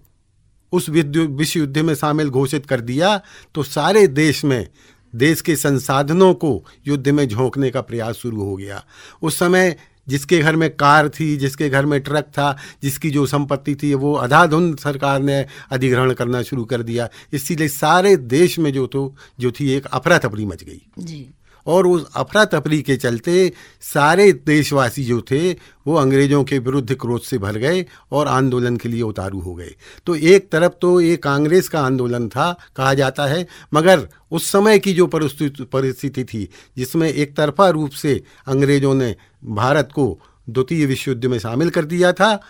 उस 0.72 0.88
विश्व 0.88 1.58
युद्ध 1.58 1.78
में 1.78 1.94
शामिल 1.94 2.28
घोषित 2.28 2.66
कर 2.66 2.80
दिया 2.80 3.20
तो 3.54 3.62
सारे 3.62 4.06
देश 4.06 4.44
में 4.44 4.68
देश 5.14 5.40
के 5.40 5.56
संसाधनों 5.56 6.34
को 6.34 6.64
युद्ध 6.86 7.08
में 7.08 7.28
झोंकने 7.28 7.70
का 7.70 7.80
प्रयास 7.80 8.14
शुरू 8.14 8.42
हो 8.42 8.56
गया। 8.56 8.84
उस 9.22 9.38
समय 9.38 9.76
जिसके 10.08 10.38
घर 10.38 10.56
में 10.56 10.76
कार 10.76 11.08
थी, 11.08 11.36
जिसके 11.36 11.68
घर 11.68 11.86
में 11.86 12.00
ट्रक 12.00 12.24
था, 12.24 12.56
जिसकी 12.82 13.10
जो 13.10 13.26
संपत्ति 13.26 13.74
थी, 13.74 13.94
वो 13.94 14.14
अधाधुंध 14.14 14.78
सरकार 14.78 15.22
ने 15.22 15.46
अधिग्रहण 15.70 16.12
करना 16.12 16.42
शुरू 16.42 16.64
कर 16.64 16.82
दिया। 16.82 17.08
इसीलिए 17.32 17.68
सारे 17.68 18.16
देश 18.16 18.58
में 18.58 18.72
जो 18.72 18.86
तो 18.86 19.14
जो 19.40 19.52
थी, 19.52 19.70
एक 19.70 19.86
अफरा 19.86 20.18
तफरी 20.18 20.46
मच 20.46 20.64
गई। 20.64 20.82
जी। 20.98 21.30
और 21.66 21.86
उस 21.86 22.06
अफरा 22.16 22.44
तफरी 22.44 22.80
के 22.82 22.96
चलते 22.96 23.52
सारे 23.82 24.30
देशवासी 24.32 25.04
जो 25.04 25.20
थे, 25.20 25.52
वो 25.86 25.94
अंग्रेज़ों 25.94 26.42
के 26.44 26.58
विरुद्ध 26.58 26.94
क्रोध 26.94 27.22
से 27.22 27.38
भर 27.38 27.56
गए 27.56 27.84
और 28.12 28.28
आंदोलन 28.28 28.76
के 28.76 28.88
लिए 28.88 29.02
उतारू 29.02 29.40
हो 29.40 29.54
गए। 29.54 29.74
तो 30.06 30.14
एक 30.14 30.50
तरफ़ 30.52 30.72
तो 30.72 31.00
ये 31.00 31.16
कांग्रेस 31.16 31.68
का 31.68 31.80
आंदोलन 31.80 32.28
था, 32.28 32.52
कहा 32.76 32.94
जाता 32.94 33.26
है, 33.26 33.46
मगर 33.74 34.06
उस 34.30 34.46
समय 34.46 34.78
की 34.78 34.92
जो 34.92 35.06
परिस्थिति 35.06 36.24
थी, 36.24 36.48
जिसमें 36.76 37.08
एक 37.08 37.36
तरफा 37.36 37.68
रूप 37.68 37.90
से 37.92 38.22
अंग्रेज़ों 38.46 38.94
ने 38.94 39.14
भारत 39.44 39.88
को 39.94 40.18
द्वितीय 40.48 40.86
विश्व 40.86 41.10
युद्ध 41.10 41.24
में 41.26 41.38
शामिल 41.38 41.70
कर 41.70 41.84
दिया 41.84 42.12
था 42.12 42.40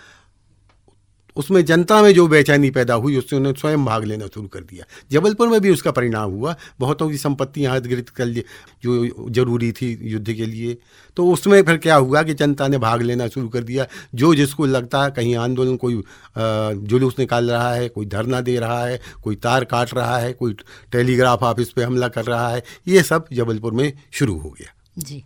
उसमें 1.41 1.65
जनता 1.65 2.01
में 2.03 2.13
जो 2.15 2.27
बेचैनी 2.29 2.71
पैदा 2.71 2.95
हुई, 2.97 3.17
उससे 3.17 3.37
उन्होंने 3.37 3.61
स्वयं 3.61 3.85
भाग 3.85 4.05
लेना 4.05 4.27
शुरू 4.27 4.47
कर 4.49 4.61
दिया। 4.63 4.85
जबलपुर 5.11 5.49
में 5.49 5.61
भी 5.61 5.71
उसका 5.71 5.91
परिणाम 5.91 6.31
हुआ। 6.31 6.55
बहुतों 6.81 7.09
की 7.11 7.17
संपत्तियाँ 7.19 7.75
हस्तगृत 7.75 8.09
कर 8.09 8.27
ली 8.27 8.45
जो 8.83 9.29
ज़रूरी 9.31 9.71
थी 9.73 9.93
युद्ध 10.03 10.27
के 10.27 10.47
लिए। 10.47 10.77
तो 11.17 11.31
उसमें 11.33 11.63
फिर 11.63 11.77
क्या 11.77 11.97
हुआ 11.97 12.23
कि 12.23 12.35
जनता 12.35 12.69
ने 12.69 12.79
भाग 12.79 13.03
लेना 13.03 13.29
शुरू 13.29 13.49
कर 13.49 13.63
दिया। 13.63 13.87
जो 14.15 14.35
जिसको 14.35 14.67
लगता 14.67 15.05
है 15.05 15.11
कहीं 15.11 15.35
आंदोलन, 15.37 15.77
कोई 15.77 16.03
जुलूस 16.87 17.19
निकाल 17.19 17.51
रहा 17.51 17.73
है, 17.73 17.89
कोई 17.89 18.07
धरना 18.07 18.41
दे 18.41 18.59
रहा 18.59 18.85
है, 18.85 19.01
कोई 19.23 19.37
तार 19.37 19.65
काट 19.65 19.95
रहा 19.95 20.19
है, 20.19 20.33
कोई 20.33 20.57
टेलीग्राफ 20.93 21.43
ऑफ़िस 21.43 21.73
पे 21.73 21.83
हमला 21.83 22.09
कर 22.09 22.25
रहा 22.25 22.49
है, 22.49 22.63
ये 22.89 23.03
सब 23.03 23.27
जबलपुर 23.33 23.73
में 23.73 23.93
शुरू 24.13 24.39
हो 24.39 24.51
गया। 24.51 24.75
जी। 24.99 25.25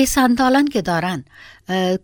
इस 0.00 0.16
आंदोलन 0.18 0.68
के 0.68 0.80
दौरान 0.82 1.24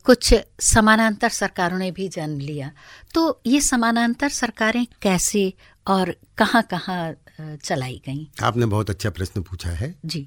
कुछ 0.07 0.35
समानांतर 0.61 1.29
सरकारों 1.31 1.79
ने 1.79 1.91
भी 1.91 2.09
जन्म 2.09 2.39
लिया। 2.41 2.71
तो 3.15 3.41
ये 3.47 3.61
समानांतर 3.61 4.29
सरकारें 4.29 4.87
कैसे 5.03 5.53
और 5.87 6.15
कहाँ 6.39 6.63
कहाँ 6.63 7.15
चलाई 7.41 8.01
गईं? 8.07 8.27
आपने 8.43 8.67
बहुत 8.67 8.91
अच्छा 8.91 9.11
प्रश्न 9.11 9.43
पूछा 9.43 9.71
है। 9.71 9.95
जी। 10.05 10.27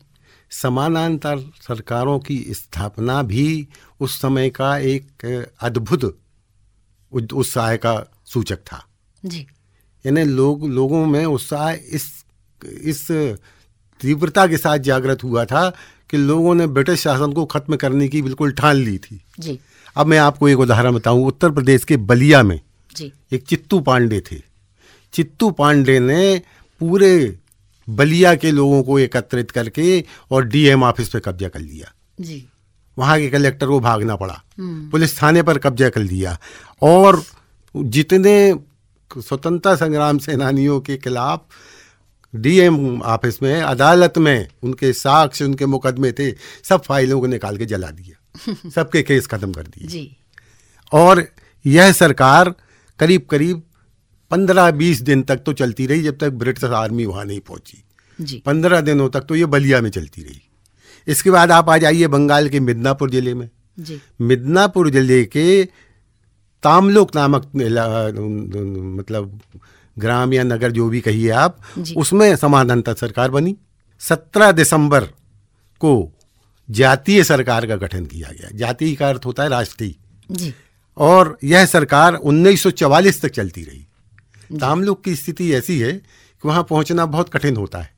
समानांतर 0.51 1.39
सरकारों 1.61 2.17
की 2.19 2.37
स्थापना 2.53 3.21
भी 3.23 3.67
उस 3.99 4.19
समय 4.21 4.49
का 4.49 4.77
एक 4.77 5.25
अद्भुत 5.61 6.03
उत्साह 7.13 7.75
का 7.75 7.95
सूचक 8.25 8.59
था। 8.65 8.83
जी। 9.23 9.45
यानी 10.05 10.23
लोग 10.23 10.67
लोगों 10.69 11.05
में 11.05 11.25
उत्साह 11.25 11.71
इस 11.71 12.11
इस 12.61 13.07
तीव्रता 14.01 14.45
के 14.47 14.57
साथ 14.57 14.77
जागृत 14.79 15.23
हुआ 15.23 15.45
था 15.45 15.71
कि 16.09 16.17
लोगों 16.17 16.55
ने 16.55 16.67
ब्रिटिश 16.67 16.99
शासन 16.99 17.33
को 17.33 17.45
खत्म 17.45 17.75
करने 17.75 18.07
की 18.07 18.21
बिल्कुल 18.21 18.51
ठान 18.51 18.75
ली 18.75 18.97
थी। 18.97 19.21
जी। 19.39 19.59
अब 19.95 20.07
मैं 20.07 20.17
आपको 20.17 20.49
एक 20.49 20.59
उदाहरण 20.59 20.91
बताऊँ। 20.91 21.25
उत्तर 21.25 21.51
प्रदेश 21.51 21.83
के 21.83 21.97
बलिया 21.97 22.43
में 22.43 22.59
जी। 22.95 23.13
एक 23.31 23.43
चित्तू 23.43 23.79
पांडे 23.79 24.21
थे। 24.31 24.41
चित्तू 25.13 25.51
पांडे 25.51 25.99
ने 25.99 26.41
पूरे 26.79 27.37
बलिया 27.89 28.35
के 28.35 28.51
लोगों 28.51 28.83
को 28.83 28.99
एकत्रित 28.99 29.51
करके 29.51 30.05
और 30.31 30.45
डीएम 30.45 30.83
ऑफ़िस 30.83 31.09
पे 31.09 31.19
कब्जा 31.19 31.49
कर 31.49 31.59
लिया। 31.59 31.93
जी। 32.21 32.47
वहाँ 32.97 33.19
के 33.19 33.29
कलेक्टर 33.29 33.67
को 33.67 33.79
भागना 33.79 34.15
पड़ा। 34.15 34.43
हम्म। 34.59 34.89
पुलिस 34.89 35.21
थाने 35.21 35.43
पर 35.43 35.57
कब्जा 35.57 35.89
कर 35.89 36.01
लिया। 36.01 36.39
और 36.81 37.23
जितने 37.77 38.59
स्वतंत्रता 39.17 39.75
संग्राम 39.75 40.17
सेनानियों 40.17 40.79
के 40.79 40.97
खिलाफ 40.97 41.45
डीएम 42.33 43.01
ऑफ़िस 43.01 43.41
में 43.43 43.61
अदालत 43.61 44.17
में 44.17 44.47
उनके 44.63 44.91
साक्ष्य 44.93 45.45
उनके 45.45 45.65
मुकदमे 45.65 46.11
थे 46.11 46.31
सब 46.63 46.81
फाइलों 46.81 47.19
को 47.19 47.27
निकाल 47.27 47.57
के 47.57 47.65
जला 47.65 47.89
दिया। 47.91 48.69
सबके 48.69 49.01
केस 49.03 49.27
खत्म 49.27 49.51
कर 49.53 49.63
दिए। 49.63 49.87
जी। 49.87 50.17
और 50.91 51.23
यह 51.65 51.91
सरकार 51.91 52.53
करीब 52.99 53.25
करीब 53.29 53.61
पंद्रह 54.31 54.71
बीस 54.71 55.01
दिन 55.01 55.23
तक 55.23 55.37
तो 55.37 55.53
चलती 55.53 55.85
रही 55.87 56.03
जब 56.03 56.17
तक 56.17 56.29
ब्रिटिश 56.29 56.63
आर्मी 56.63 57.05
वहाँ 57.05 57.25
नहीं 57.25 57.39
पहुँची। 57.39 58.41
पंद्रह 58.45 58.81
दिनों 58.81 59.09
तक 59.09 59.21
तो 59.21 59.35
ये 59.35 59.45
बलिया 59.45 59.81
में 59.81 59.89
चलती 59.89 60.21
रही। 60.21 60.41
इसके 61.07 61.31
बाद 61.31 61.51
आप 61.51 61.69
आ 61.69 61.77
जाइए 61.77 62.07
बंगाल 62.07 62.49
के 62.49 62.59
मिदनापुर 62.59 63.09
ज़िले 63.11 63.33
में। 63.33 63.49
जी। 63.79 63.99
मिदनापुर 64.21 64.89
ज़िले 64.89 65.23
के 65.25 65.63
तामलोक 66.63 67.15
नामक 67.15 67.51
मतलब 67.55 69.39
ग्राम 69.99 70.33
या 70.33 70.43
नगर 70.43 70.71
जो 70.71 70.89
भी 70.89 71.01
कहिए 71.01 71.29
आप। 71.29 71.59
उसमें 71.97 72.35
समानांतर 72.35 72.93
सरकार 72.93 73.31
बनी। 73.31 73.57
सत्रह 73.99 74.51
दिसंबर 74.51 75.03
को 75.79 76.17
जातीय 76.69 77.23
सरकार 77.23 77.65
का 77.65 77.75
गठन 77.75 78.05
किया 78.05 78.29
गया। 78.29 78.49
जातीय 78.57 78.95
का 78.95 79.09
अर्थ 79.09 79.21
होता 79.25 79.43
है 79.43 79.49
राष्ट्रीय। 79.49 80.53
और 80.97 81.37
यह 81.43 81.65
सरकार 81.65 82.15
1944 82.15 83.21
तक 83.21 83.29
चलती 83.29 83.63
रही। 83.63 83.85
तामलुक 84.59 85.03
की 85.03 85.15
स्थिति 85.15 85.53
ऐसी 85.53 85.79
है 85.79 85.91
कि 85.91 86.47
वहाँ 86.47 86.63
पहुँचना 86.63 87.05
बहुत 87.05 87.29
कठिन 87.29 87.57
होता 87.57 87.79
है। 87.79 87.93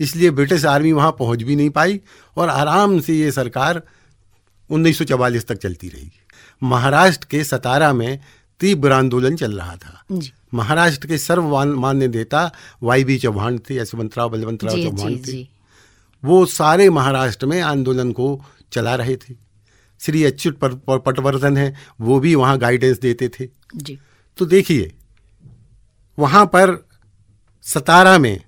इसलिए 0.00 0.30
ब्रिटिश 0.30 0.64
आर्मी 0.64 0.92
वहाँ 0.92 1.12
पहुँच 1.18 1.42
भी 1.42 1.56
नहीं 1.56 1.70
पाई 1.70 2.00
और 2.36 2.48
आराम 2.48 3.00
से 3.00 3.14
ये 3.14 3.32
सरकार 3.32 3.82
1944 4.70 5.46
तक 5.46 5.54
चलती 5.54 5.88
रही। 5.88 6.12
महाराष्ट्र 6.62 7.26
के 7.30 7.44
सतारा 7.44 7.92
में 7.92 8.20
तीव्र 8.60 8.92
आंदोलन 8.92 9.36
चल 9.36 9.52
रहा 9.52 9.76
था। 9.76 10.04
जी। 10.12 10.32
महाराष्ट्र 10.52 11.06
के 11.06 11.18
सर्व 11.18 11.56
मान्य 11.74 12.08
नेता 12.08 12.50
वाई 12.82 13.04
बी 13.04 13.18
चौहान 13.18 13.58
थे 13.58 13.76
यशवंतराव 13.76 14.30
बलवंतराव 14.30 14.76
चौहान 14.76 15.16
थे। 15.18 15.46
वो 16.22 16.44
सारे 16.46 16.88
महाराष्ट्र 16.90 17.46
में 17.46 17.60
आंदोलन 17.60 18.12
को 18.12 18.40
चला 18.72 18.94
रहे 18.94 19.16
थे। 19.16 19.34
श्री 20.00 20.24
अच्युत 20.24 20.58
पटवर्धन 20.88 21.56
है 21.56 21.74
वो 22.00 22.18
भी 22.20 22.34
वहाँ 22.34 22.58
गाइडेंस 22.58 22.98
देते 22.98 23.28
थे। 23.28 23.48
जी। 23.76 23.98
तो 24.38 24.46
देखिए 24.46 24.92
वहाँ 26.18 26.44
पर 26.46 26.76
सतारा 27.66 28.18
में 28.18 28.40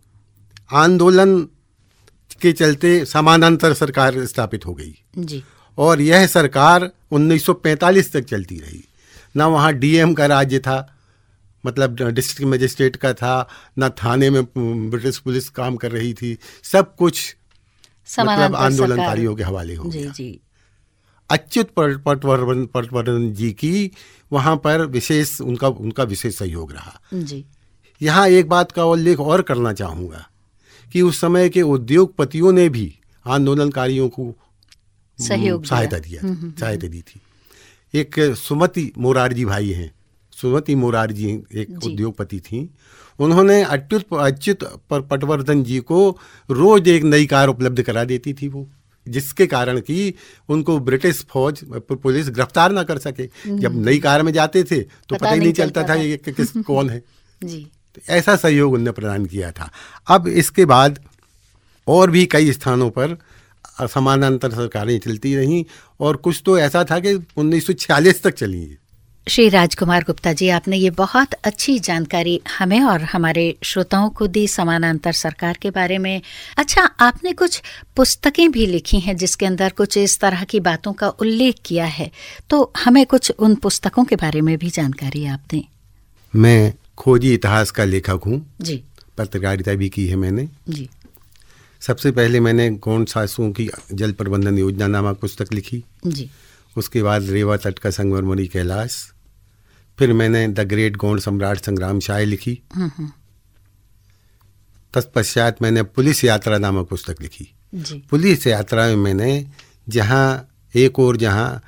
आंदोलन 0.72 1.40
के 2.40 2.52
चलते 2.52 3.04
समानांतर 3.04 3.74
सरकार 3.74 4.24
स्थापित 4.24 4.66
हो 4.66 4.74
गई। 4.74 4.94
जी। 5.18 5.42
और 5.78 6.00
यह 6.00 6.26
सरकार 6.26 6.90
1945 7.12 8.12
तक 8.12 8.24
चलती 8.24 8.58
रही। 8.58 8.84
ना 9.36 9.46
वहाँ 9.46 9.72
डीएम 9.72 10.14
का 10.14 10.26
राज्य 10.26 10.58
था 10.58 10.94
मतलब 11.66 11.94
डिस्ट्रिक्ट 12.00 12.52
मजिस्ट्रेट 12.52 12.96
का 12.96 13.12
था 13.12 13.48
ना 13.78 13.88
थाने 13.88 14.30
में 14.30 14.44
ब्रिटिश 14.90 15.18
पुलिस 15.18 15.48
काम 15.48 15.76
कर 15.76 15.92
रही 15.92 16.14
थी 16.14 16.38
सब 16.62 16.96
कुछ 16.96 17.36
मतलब 18.20 18.56
आंदोलनकारियों 18.56 19.34
के 19.36 19.42
हवाले 19.42 19.74
हो 19.74 19.90
जी 19.90 19.98
गया। 19.98 20.10
जी। 20.10 20.40
अच्युत 21.30 21.70
पट- 21.76 22.02
पटवर्धन 22.04 22.66
पटवर्धन 22.66 23.32
जी 23.32 23.52
की 23.52 23.90
वहाँ 24.32 24.56
पर 24.56 24.86
विशेष 24.86 25.40
उनका 25.40 25.68
उनका 25.68 26.04
विशेष 26.04 26.36
सहयोग 26.36 26.72
रहा। 26.72 27.00
जी। 27.14 27.44
यहाँ 28.02 28.28
एक 28.28 28.48
बात 28.48 28.72
का 28.72 28.84
उल्लेख 28.84 29.20
और 29.20 29.42
करना 29.42 29.72
चाहूँगा 29.72 30.28
कि 30.92 31.02
उस 31.02 31.20
समय 31.20 31.48
के 31.48 31.62
उद्योगपतियों 31.62 32.52
ने 32.52 32.68
भी 32.68 32.98
आंदोलनकारियों 33.26 34.08
को 34.08 34.34
सहयोग 35.20 35.64
सहायता 35.64 35.98
दिया। 35.98 36.20
सहायता 36.60 36.86
दी 36.86 37.02
थी। 37.02 37.20
एक 37.94 38.34
सुमति 38.34 38.92
मोरारजी 38.98 39.44
भाई 39.44 39.70
हैं 39.70 39.97
सुमति 40.40 40.74
मुरार 40.74 41.12
जी 41.12 41.42
एक। 41.54 41.70
उद्योगपति 41.86 42.40
थी। 42.40 42.70
उन्होंने 43.20 43.62
अच्युत 43.62 44.04
अच्युत 44.18 44.82
पर- 44.90 45.08
पटवर्धन 45.08 45.62
जी 45.62 45.78
को 45.78 46.18
रोज 46.50 46.88
एक 46.88 47.02
नई 47.02 47.26
कार 47.26 47.48
उपलब्ध 47.48 47.82
करा 47.82 48.04
देती 48.04 48.32
थी 48.32 48.48
वो 48.48 48.68
जिसके 49.08 49.46
कारण 49.46 49.80
कि 49.80 50.14
उनको 50.48 50.78
ब्रिटिश 50.78 51.26
फौज 51.28 51.64
पुलिस 51.74 52.28
गिरफ़्तार 52.28 52.72
ना 52.72 52.82
कर 52.82 52.98
सके। 52.98 53.26
जब 53.58 53.84
नई 53.84 53.98
कार 53.98 54.22
में 54.22 54.32
जाते 54.32 54.64
थे 54.64 54.80
तो 54.80 55.16
पता 55.16 55.30
ही 55.30 55.38
नहीं 55.38 55.52
चलता 55.52 55.82
था 55.82 55.94
ये 56.06 56.16
कि 56.16 56.32
किस 56.32 56.52
कौन 56.66 56.90
है। 56.90 57.02
जी। 57.44 57.70
तो 57.94 58.00
ऐसा 58.08 58.36
सहयोग 58.36 58.72
उनने 58.72 58.90
प्रदान 58.90 59.26
किया 59.26 59.52
था। 59.52 59.70
अब 60.08 60.28
इसके 60.28 60.64
बाद 60.64 61.04
और 61.88 62.10
भी 62.10 62.26
कई 62.26 62.52
स्थानों 62.52 62.90
पर 62.90 63.18
समानांतर 63.80 64.50
सरकारें 64.50 64.98
चलती 64.98 65.36
रहीं 65.36 65.64
और 66.00 66.16
कुछ 66.16 66.42
तो 66.46 66.58
ऐसा 66.58 66.84
था 66.90 67.00
कि 67.00 67.14
1946 67.36 68.22
तक 68.22 68.30
चली। 68.30 68.76
श्री 69.28 69.48
राजकुमार 69.48 70.02
गुप्ता 70.02 70.32
जी 70.32 70.48
आपने 70.48 70.76
ये 70.76 70.90
बहुत 70.90 71.32
अच्छी 71.32 71.78
जानकारी 71.78 72.40
हमें 72.58 72.82
और 72.82 73.00
हमारे 73.00 73.56
श्रोताओं 73.62 74.10
को 74.10 74.26
दी 74.26 74.48
समानांतर 74.48 75.12
सरकार 75.12 75.58
के 75.62 75.70
बारे 75.70 75.98
में। 75.98 76.22
अच्छा 76.56 76.82
आपने 76.82 77.32
कुछ 77.32 77.62
पुस्तकें 77.96 78.50
भी 78.52 78.66
लिखी 78.66 79.00
हैं 79.00 79.16
जिसके 79.16 79.46
अंदर 79.46 79.70
कुछ 79.70 79.96
इस 79.96 80.18
तरह 80.20 80.44
की 80.44 80.60
बातों 80.60 80.92
का 80.92 81.08
उल्लेख 81.08 81.56
किया 81.64 81.84
है। 81.84 82.10
तो 82.50 82.72
हमें 82.84 83.06
कुछ 83.06 83.32
उन 83.38 83.54
पुस्तकों 83.54 84.04
के 84.04 84.16
बारे 84.16 84.40
में 84.40 84.58
भी 84.58 84.70
जानकारी 84.70 85.26
आप 85.26 85.42
दें। 85.50 85.62
मैं 86.34 86.74
खोजी 86.98 87.34
इतिहास 87.34 87.70
का 87.70 87.84
लेखक 87.84 88.20
हूँ। 88.26 88.54
जी। 88.60 88.82
पत्रकारिता 89.18 89.74
भी 89.74 89.88
की 89.88 90.06
है 90.06 90.16
मैंने। 90.16 90.48
जी। 90.68 90.88
सबसे 91.80 92.10
पहले 92.10 92.40
मैंने 92.40 92.70
गौंड 92.70 93.06
सासुओं 93.06 93.52
की 93.52 93.70
जल 93.92 94.12
प्रबंधन 94.12 94.58
योजना 94.58 94.86
नामक 94.86 95.18
पुस्तक 95.20 95.52
लिखी। 95.52 95.84
जी। 96.06 96.30
उसके 96.76 97.02
बाद 97.02 97.30
रेवा 97.30 97.56
तट 97.56 97.78
का 97.78 97.90
संगमरमरी 97.90 98.46
कैलाश। 98.46 99.12
फिर 99.98 100.12
मैंने 100.12 100.46
द 100.48 100.60
ग्रेट 100.68 100.96
गौंड 100.96 101.20
सम्राट 101.20 101.58
संग्राम 101.58 102.00
शाह 102.00 102.20
लिखी। 102.24 102.60
तत्पश्चात 104.94 105.62
मैंने 105.62 105.82
पुलिस 105.82 106.24
यात्रा 106.24 106.58
नामक 106.58 106.88
पुस्तक 106.88 107.22
लिखी। 107.22 107.48
जी। 107.74 108.02
पुलिस 108.10 108.46
यात्रा 108.46 108.86
में 108.86 108.96
मैंने 108.96 109.46
जहाँ 109.88 110.48
एक 110.74 110.98
और 110.98 111.16
जहाँ 111.16 111.62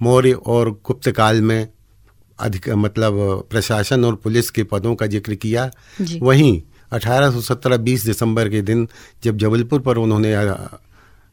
मौर्य 0.00 0.32
और 0.32 0.70
गुप्त 0.86 1.10
काल 1.10 1.40
में 1.42 1.68
अधिक 2.38 2.68
मतलब 2.68 3.46
प्रशासन 3.50 4.04
और 4.04 4.14
पुलिस 4.14 4.50
के 4.50 4.64
पदों 4.64 4.94
का 4.94 5.06
ज़िक्र 5.06 5.34
किया 5.34 5.70
जी। 6.00 6.18
वहीं 6.22 6.60
1817 6.92 7.78
20 7.84 8.04
दिसंबर 8.06 8.48
के 8.48 8.60
दिन 8.62 8.86
जब 9.24 9.36
जबलपुर 9.38 9.80
पर 9.80 9.96
उन्होंने 9.96 10.34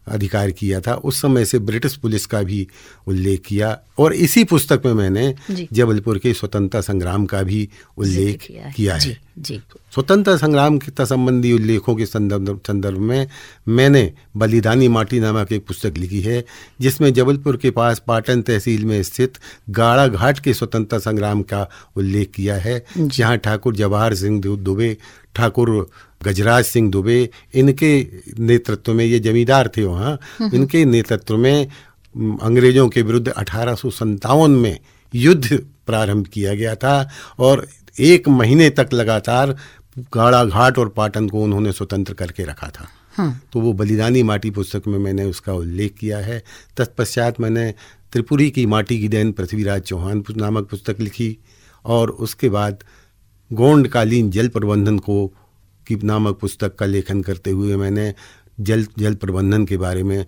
अधिकार 0.08 0.52
किया 0.52 0.82
था। 0.82 0.94
उस 0.94 1.22
समय 1.22 1.46
से 1.46 1.60
ब्रिटिश 1.60 1.96
पुलिस 1.96 2.26
का 2.26 2.42
भी 2.44 2.68
उल्लेख 3.08 3.42
किया। 3.46 3.80
और 4.00 4.14
इसी 4.14 4.44
पुस्तक 4.44 4.82
में 4.86 4.94
मैंने 4.94 5.36
जबलपुर 5.74 6.18
के 6.18 6.34
स्वतंत्रता 6.34 6.82
संग्राम 6.82 7.26
का 7.26 7.44
भी 7.44 7.70
उल्लेख 7.98 8.42
ज़िक्र 8.42 8.72
किया 8.76 8.96
है। 8.96 9.18
जी। 9.38 9.62
स्वतंत्रता 9.94 10.38
संग्राम 10.38 10.78
के 10.78 11.06
संबंधी 11.06 11.52
उल्लेखों 11.52 11.96
के 11.96 12.06
संदर्भ 12.06 12.60
संदर्भ 12.68 12.98
में 13.00 13.28
मैंने 13.68 14.12
बलिदानी 14.38 14.88
माटी 14.88 15.20
नामक 15.20 15.52
एक 15.52 15.66
पुस्तक 15.68 15.98
लिखी 15.98 16.22
है 16.22 16.44
जिसमें 16.82 17.12
जबलपुर 17.14 17.58
के 17.58 17.72
पास 17.72 18.02
पाटन 18.08 18.42
तहसील 18.42 18.86
में 18.86 19.02
स्थित 19.04 19.38
गाड़ा 19.70 20.08
घाट 20.08 20.40
के 20.40 20.54
स्वतंत्रता 20.54 21.00
संग्राम 21.02 21.42
का 21.44 21.68
उल्लेख 21.98 22.32
किया 22.32 22.56
है 22.56 22.84
जहाँ 22.98 23.38
ठाकुर 23.38 23.76
जवाहर 23.76 24.16
सिंह 24.16 24.42
दुबे 24.42 24.98
ठाकुर 25.36 25.76
गजराज 26.24 26.64
सिंह 26.64 26.92
दुबे 26.92 27.18
इनके 27.56 27.92
नेतृत्व 28.40 28.94
में 28.94 29.06
ये 29.06 29.20
जमींदार 29.20 29.72
थे 29.78 29.84
वहाँ 29.84 30.18
इनके 30.54 30.86
नेतृत्व 30.86 31.38
में 31.38 31.68
अंग्रेज़ों 32.16 32.88
के 32.90 33.02
विरुद्ध 33.02 33.28
अठारह 33.30 34.06
में 34.48 34.78
युद्ध 35.14 35.58
प्रारंभ 35.88 36.28
किया 36.28 36.54
गया 36.54 36.76
था 36.76 37.10
और 37.40 37.68
एक 38.00 38.28
महीने 38.28 38.70
तक 38.70 38.90
लगातार 38.94 39.58
गाड़ा 40.16 40.44
घाट 40.46 40.78
और 40.78 40.90
पाटन 40.90 41.30
को 41.30 41.44
उन्होंने 41.44 41.72
स्वतंत्र 41.72 42.14
करके 42.14 42.44
रखा 42.44 42.68
था। 42.68 42.88
हाँ। 43.14 43.42
तो 43.54 43.62
वो 43.62 43.74
बलिदानी 43.74 44.24
माटी 44.24 44.52
पुस्तक 44.52 44.88
में 44.88 44.98
मैंने 45.00 45.24
उसका 45.24 45.54
उल्लेख 45.54 45.94
किया 45.94 46.20
है। 46.20 46.44
तत्पश्चात 46.78 47.40
मैंने 47.42 47.74
त्रिपुरी 48.12 48.50
की 48.52 48.66
माटी 48.66 49.00
की 49.02 49.08
देन 49.08 49.32
पृथ्वीराज 49.32 49.82
चौहान 49.82 50.24
नामक 50.38 50.70
पुस्तक 50.70 51.00
लिखी 51.00 51.38
और 51.86 52.10
उसके 52.10 52.50
बाद 52.50 52.84
गोंडकालीन 53.52 54.32
जल 54.32 54.48
प्रबंधन 54.48 55.00
को 55.00 55.28
की 55.88 55.96
नामक 55.96 56.40
पुस्तक 56.40 56.76
का 56.76 56.86
लेखन 56.86 57.22
करते 57.22 57.52
हुए 57.52 57.76
मैंने 57.76 58.14
जल 58.60 58.86
जल 59.00 59.16
प्रबंधन 59.16 59.66
के 59.66 59.78
बारे 59.78 60.04
में 60.04 60.26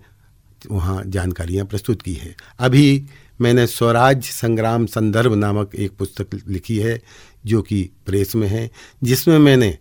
वहाँ 0.70 1.02
जानकारियाँ 1.06 1.66
प्रस्तुत 1.66 2.02
की 2.02 2.14
है। 2.14 2.34
अभी 2.58 3.06
मैंने 3.40 3.66
स्वराज 3.66 4.24
संग्राम 4.24 4.86
संदर्भ 4.86 5.34
नामक 5.34 5.74
एक 5.74 5.92
पुस्तक 5.98 6.26
लिखी 6.48 6.78
है 6.78 7.02
जो 7.46 7.62
कि 7.62 7.82
प्रेस 8.06 8.34
में 8.34 8.46
है 8.48 8.70
जिसमें 9.02 9.38
मैंने 9.38 9.76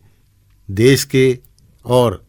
देश 0.70 1.04
के 1.06 1.28
और 1.86 2.24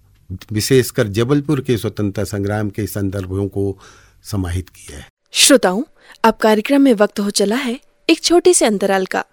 विशेषकर 0.52 1.08
जबलपुर 1.08 1.60
के 1.60 1.76
स्वतंत्रता 1.76 2.24
संग्राम 2.24 2.70
के 2.70 2.86
संदर्भों 2.86 3.46
को 3.48 3.78
समाहित 4.24 4.68
किया 4.68 4.98
है। 4.98 5.08
श्रोताओं 5.32 5.82
अब 6.24 6.36
कार्यक्रम 6.36 6.82
में 6.82 6.92
वक्त 6.94 7.20
हो 7.20 7.30
चला 7.32 7.56
है 7.56 7.78
एक 8.08 8.22
छोटे 8.22 8.54
से 8.54 8.66
अंतराल 8.66 9.06
का। 9.06 9.24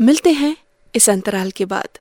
मिलते 0.00 0.30
हैं 0.32 0.56
इस 0.94 1.08
अंतराल 1.10 1.50
के 1.50 1.64
बाद। 1.64 1.98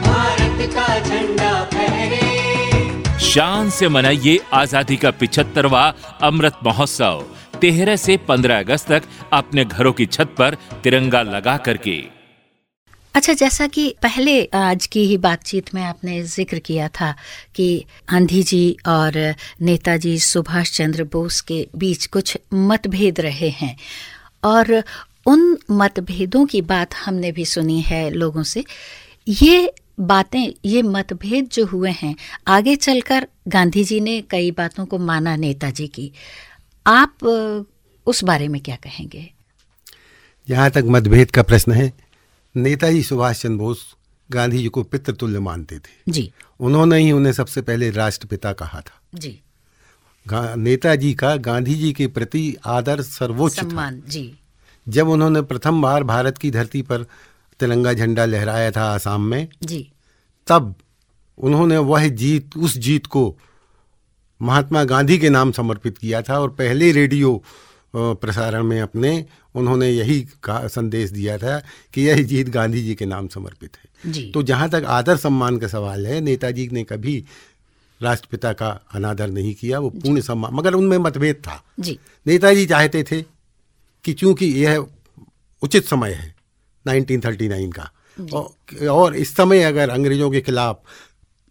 भारत 0.00 0.74
का 0.74 1.00
झंडा 1.00 1.64
फहरे। 1.64 3.20
शान 3.20 3.70
से 3.70 3.88
मनाइए 3.88 4.40
आज़ादी 4.52 4.96
का 4.96 5.10
पिछहत्तरवा 5.10 5.94
अमृत 6.22 6.52
महोत्सव। 6.64 7.24
तेरह 7.60 7.96
से 7.96 8.16
15 8.28 8.58
अगस्त 8.58 8.88
तक 8.88 9.02
अपने 9.32 9.64
घरों 9.64 9.92
की 9.92 10.06
छत 10.06 10.28
पर 10.38 10.56
तिरंगा 10.82 11.22
लगा 11.22 11.56
करके। 11.56 12.13
अच्छा 13.14 13.32
जैसा 13.32 13.66
कि 13.66 13.94
पहले 14.02 14.44
आज 14.44 14.86
की 14.86 15.00
ही 15.06 15.16
बातचीत 15.16 15.74
में 15.74 15.82
आपने 15.82 16.22
ज़िक्र 16.22 16.58
किया 16.58 16.88
था 16.88 17.14
कि 17.54 17.84
गांधी 18.10 18.42
जी 18.42 18.76
और 18.86 19.34
नेताजी 19.62 20.18
सुभाष 20.18 20.72
चंद्र 20.76 21.04
बोस 21.04 21.40
के 21.40 21.68
बीच 21.76 22.06
कुछ 22.06 22.38
मतभेद 22.54 23.20
रहे 23.20 23.48
हैं। 23.48 23.76
और 24.44 24.82
उन 25.26 25.58
मतभेदों 25.70 26.46
की 26.46 26.62
बात 26.62 26.94
हमने 26.94 27.32
भी 27.32 27.44
सुनी 27.44 27.80
है 27.80 28.10
लोगों 28.10 28.42
से। 28.42 28.64
ये 29.28 29.72
बातें, 30.00 30.52
ये 30.64 30.82
मतभेद 30.82 31.48
जो 31.52 31.66
हुए 31.66 31.90
हैं, 31.90 32.14
आगे 32.48 32.76
चलकर 32.76 33.26
गांधी 33.48 33.84
जी 33.84 34.00
ने 34.00 34.20
कई 34.20 34.50
बातों 34.50 34.86
को 34.86 34.98
माना 34.98 35.36
नेताजी 35.36 35.86
की। 35.86 36.12
आप 36.86 37.24
उस 38.06 38.24
बारे 38.24 38.48
में 38.48 38.60
क्या 38.60 38.76
कहेंगे? 38.76 39.30
जहाँ 40.48 40.70
तक 40.70 40.82
मतभेद 40.86 41.30
का 41.30 41.42
प्रश्न 41.42 41.72
है। 41.72 41.92
नेताजी 42.56 43.02
सुभाष 43.02 43.42
चंद्र 43.42 43.56
बोस 43.56 43.94
गांधी 44.30 44.58
जी 44.58 44.68
को 44.68 44.82
पितृतुल्य 44.82 45.38
मानते 45.38 45.78
थे। 45.78 46.12
जी। 46.12 46.32
उन्होंने 46.60 46.98
ही 46.98 47.12
उन्हें 47.12 47.32
सबसे 47.32 47.62
पहले 47.62 47.90
राष्ट्रपिता 47.90 48.52
कहा 48.52 48.80
था। 48.80 49.00
जी। 49.14 49.40
नेताजी 50.56 51.14
का 51.14 51.36
गांधी 51.36 51.74
जी 51.74 51.92
के 51.92 52.06
प्रति 52.06 52.56
आदर 52.66 53.02
सर्वोच्च 53.02 53.58
था। 53.58 53.62
सम्मान 53.62 54.02
जी। 54.08 54.38
जब 54.88 55.08
उन्होंने 55.08 55.42
प्रथम 55.42 55.82
बार 55.82 56.04
भारत 56.04 56.38
की 56.38 56.50
धरती 56.50 56.82
पर 56.82 57.02
तिरंगा 57.60 57.92
झंडा 57.92 58.24
लहराया 58.24 58.70
था 58.70 58.84
आसाम 58.84 59.22
में 59.22 59.48
जी। 59.62 59.92
तब 60.46 60.74
उन्होंने 61.38 61.76
वह 61.76 62.08
जीत 62.08 62.56
उस 62.56 62.78
जीत 62.78 63.06
को 63.06 63.38
महात्मा 64.42 64.84
गांधी 64.84 65.18
के 65.18 65.28
नाम 65.30 65.52
समर्पित 65.52 65.98
किया 65.98 66.22
था 66.22 66.40
और 66.40 66.50
पहले 66.50 66.92
रेडियो 66.92 67.42
प्रसारण 67.96 68.62
में 68.62 68.80
अपने 68.80 69.26
उन्होंने 69.54 69.90
यही 69.90 70.26
कहा- 70.44 70.66
संदेश 70.66 71.10
दिया 71.10 71.38
था 71.38 71.62
कि 71.94 72.00
यह 72.00 72.22
जीत 72.22 72.48
गांधी 72.48 72.82
जी 72.82 72.94
के 72.94 73.06
नाम 73.06 73.28
समर्पित 73.28 73.70
है। 73.76 74.12
तो 74.30 74.42
जहाँ 74.42 74.70
तक 74.70 74.84
आदर 74.86 75.16
सम्मान 75.16 75.58
का 75.58 75.66
सवाल 75.68 76.06
है 76.06 76.20
नेताजी 76.20 76.68
ने 76.72 76.84
कभी 76.84 77.24
राष्ट्रपिता 78.02 78.52
का 78.52 78.86
अनादर 78.92 79.30
नहीं 79.30 79.54
किया 79.54 79.78
वो 79.78 79.90
पूर्ण 79.90 80.20
सम्मान 80.20 80.54
मगर 80.54 80.74
उनमें 80.74 80.98
मतभेद 80.98 81.36
था। 81.36 81.64
जी। 81.80 81.98
नेताजी 82.26 82.66
चाहते 82.66 83.02
थे 83.02 83.22
कि 84.04 84.12
चूँकि 84.12 84.46
यह 84.46 84.86
उचित 85.62 85.84
समय 85.84 86.10
है 86.10 86.34
1939 86.88 87.72
का 87.72 87.90
और 88.90 89.16
इस 89.16 89.36
समय 89.36 89.62
अगर 89.62 89.90
अंग्रेज़ों 89.90 90.30
के 90.30 90.40
खिलाफ 90.40 90.82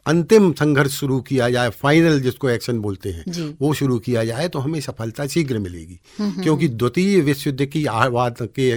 अंतिम 0.06 0.52
संघर्ष 0.54 0.92
शुरू 0.92 1.20
किया 1.22 1.50
जाए 1.50 1.70
फाइनल 1.72 2.20
जिसको 2.20 2.50
एक्शन 2.50 2.80
बोलते 2.80 3.10
हैं 3.10 3.56
वो 3.62 3.74
शुरू 3.74 4.00
किया 4.00 4.24
जाए 4.24 4.48
तो 4.50 4.60
हमें 4.60 4.80
सफलता 4.82 5.28
शीघ्र 5.28 5.60
मिलेगी। 5.60 6.00
क्योंकि 6.22 6.68
द्वितीय 6.68 7.20
विश्व 7.22 7.50
युद्ध 7.50 7.66
की 7.66 7.86
आहवाद 7.86 8.48
के 8.56 8.72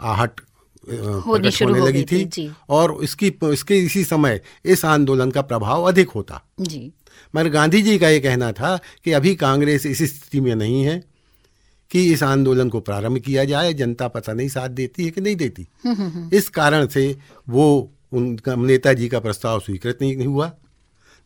आहट 0.00 0.40
शुरू 0.88 1.70
होने 1.70 1.80
हो 1.80 1.86
लगी 1.86 2.02
थी, 2.02 2.24
थी 2.26 2.50
और 2.68 2.98
इसकी 3.02 3.32
इसके 3.44 3.78
इसी 3.78 4.04
समय 4.04 4.40
इस 4.64 4.84
आंदोलन 4.84 5.30
का 5.30 5.42
प्रभाव 5.42 5.82
अधिक 5.82 6.10
होता। 6.10 6.42
जी। 6.60 6.92
मगर 7.34 7.48
गांधी 7.48 7.82
जी 7.82 7.98
का 7.98 8.08
ये 8.08 8.20
कहना 8.20 8.52
था 8.52 8.76
कि 9.04 9.12
अभी 9.12 9.34
कांग्रेस 9.34 9.86
इस 9.86 10.02
स्थिति 10.02 10.40
में 10.40 10.54
नहीं 10.54 10.82
है 10.84 11.02
कि 11.90 12.04
इस 12.12 12.22
आंदोलन 12.22 12.68
को 12.68 12.80
प्रारंभ 12.80 13.18
किया 13.18 13.44
जाए 13.44 13.72
जनता 13.74 14.08
पता 14.08 14.32
नहीं 14.32 14.48
साथ 14.48 14.68
देती 14.68 15.04
है 15.04 15.10
कि 15.10 15.20
नहीं 15.20 15.36
देती। 15.36 15.66
इस 16.36 16.48
कारण 16.48 16.86
से 16.86 17.16
वो 17.48 17.66
उनका 18.12 18.54
नेताजी 18.54 19.08
का 19.08 19.20
प्रस्ताव 19.20 19.60
स्वीकृत 19.60 19.98
नहीं 20.02 20.26
हुआ। 20.26 20.52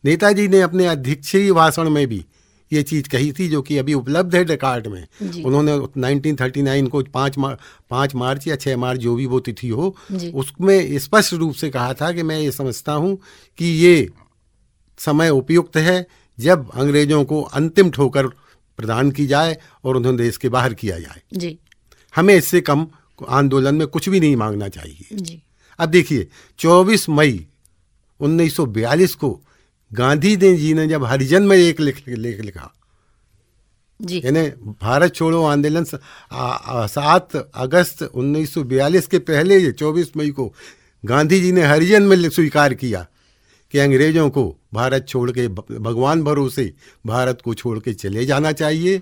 नेताजी 0.03 0.47
ने 0.47 0.61
अपने 0.61 0.85
अध्यक्षीय 0.85 1.51
भाषण 1.51 1.89
में 1.89 2.07
भी 2.07 2.25
ये 2.71 2.81
चीज़ 2.83 3.09
कही 3.09 3.31
थी 3.31 3.47
जो 3.49 3.61
कि 3.61 3.77
अभी 3.77 3.93
उपलब्ध 3.93 4.35
है 4.35 4.43
रिकॉर्ड 4.43 4.87
में। 4.87 5.43
उन्होंने 5.43 5.73
1939 5.73 6.87
को 6.87 7.01
पाँच 7.03 7.37
मार, 7.37 7.57
पाँच 7.89 8.15
मार्च 8.15 8.47
या 8.47 8.55
छः 8.55 8.77
मार्च 8.77 8.99
जो 8.99 9.15
भी 9.15 9.25
वो 9.25 9.39
तिथि 9.39 9.67
हो 9.67 9.95
उसमें 10.33 10.97
स्पष्ट 10.99 11.33
रूप 11.33 11.53
से 11.53 11.69
कहा 11.69 11.93
था 11.93 12.11
कि 12.11 12.23
मैं 12.23 12.39
ये 12.39 12.51
समझता 12.51 12.93
हूँ 12.93 13.17
कि 13.57 13.65
ये 13.65 14.09
समय 14.99 15.29
उपयुक्त 15.29 15.77
है 15.77 16.05
जब 16.37 16.69
अंग्रेज़ों 16.71 17.23
को 17.25 17.41
अंतिम 17.41 17.89
ठोकर 17.91 18.27
प्रदान 18.79 19.11
की 19.11 19.25
जाए 19.27 19.57
और 19.83 19.97
उन्हें 19.97 20.15
देश 20.17 20.37
के 20.37 20.49
बाहर 20.49 20.73
किया 20.73 20.99
जाए। 20.99 21.21
जी। 21.33 21.57
हमें 22.13 22.35
इससे 22.35 22.61
कम 22.61 22.87
आंदोलन 23.29 23.75
में 23.75 23.87
कुछ 23.87 24.09
भी 24.09 24.19
नहीं 24.19 24.35
मांगना 24.35 24.67
चाहिए। 24.67 25.17
जी। 25.17 25.41
अब 25.79 25.89
देखिए 25.89 26.27
24 26.59 27.09
मई 27.09 27.45
1942 28.19 29.13
को 29.15 29.39
गांधी 29.93 30.35
जी 30.35 30.73
ने 30.73 30.87
जब 30.87 31.03
हरिजन 31.03 31.43
में 31.43 31.57
एक 31.57 31.79
लेख 31.79 32.03
लेख 32.07 32.39
लिखा। 32.41 32.71
जी। 33.99 34.21
यानी 34.25 34.41
भारत 34.81 35.15
छोड़ो 35.15 35.43
आंदोलन 35.45 35.85
सात 35.85 37.35
अगस्त 37.35 38.03
1942 38.03 39.07
के 39.07 39.19
पहले 39.19 39.57
ये 39.57 39.71
24 39.71 40.15
मई 40.17 40.29
को 40.29 40.53
गांधी 41.03 41.39
जी 41.41 41.51
ने 41.51 41.61
हरिजन 41.61 42.03
में 42.03 42.29
स्वीकार 42.29 42.73
किया 42.73 43.05
कि 43.73 43.79
अंग्रेज़ों 43.79 44.29
को 44.29 44.43
भारत 44.73 45.05
छोड़ 45.09 45.31
के 45.31 45.47
भगवान 45.47 46.23
भरोसे 46.23 46.73
भारत 47.05 47.41
को 47.45 47.53
छोड़ 47.53 47.79
के 47.79 47.93
चले 47.93 48.25
जाना 48.25 48.51
चाहिए। 48.51 49.01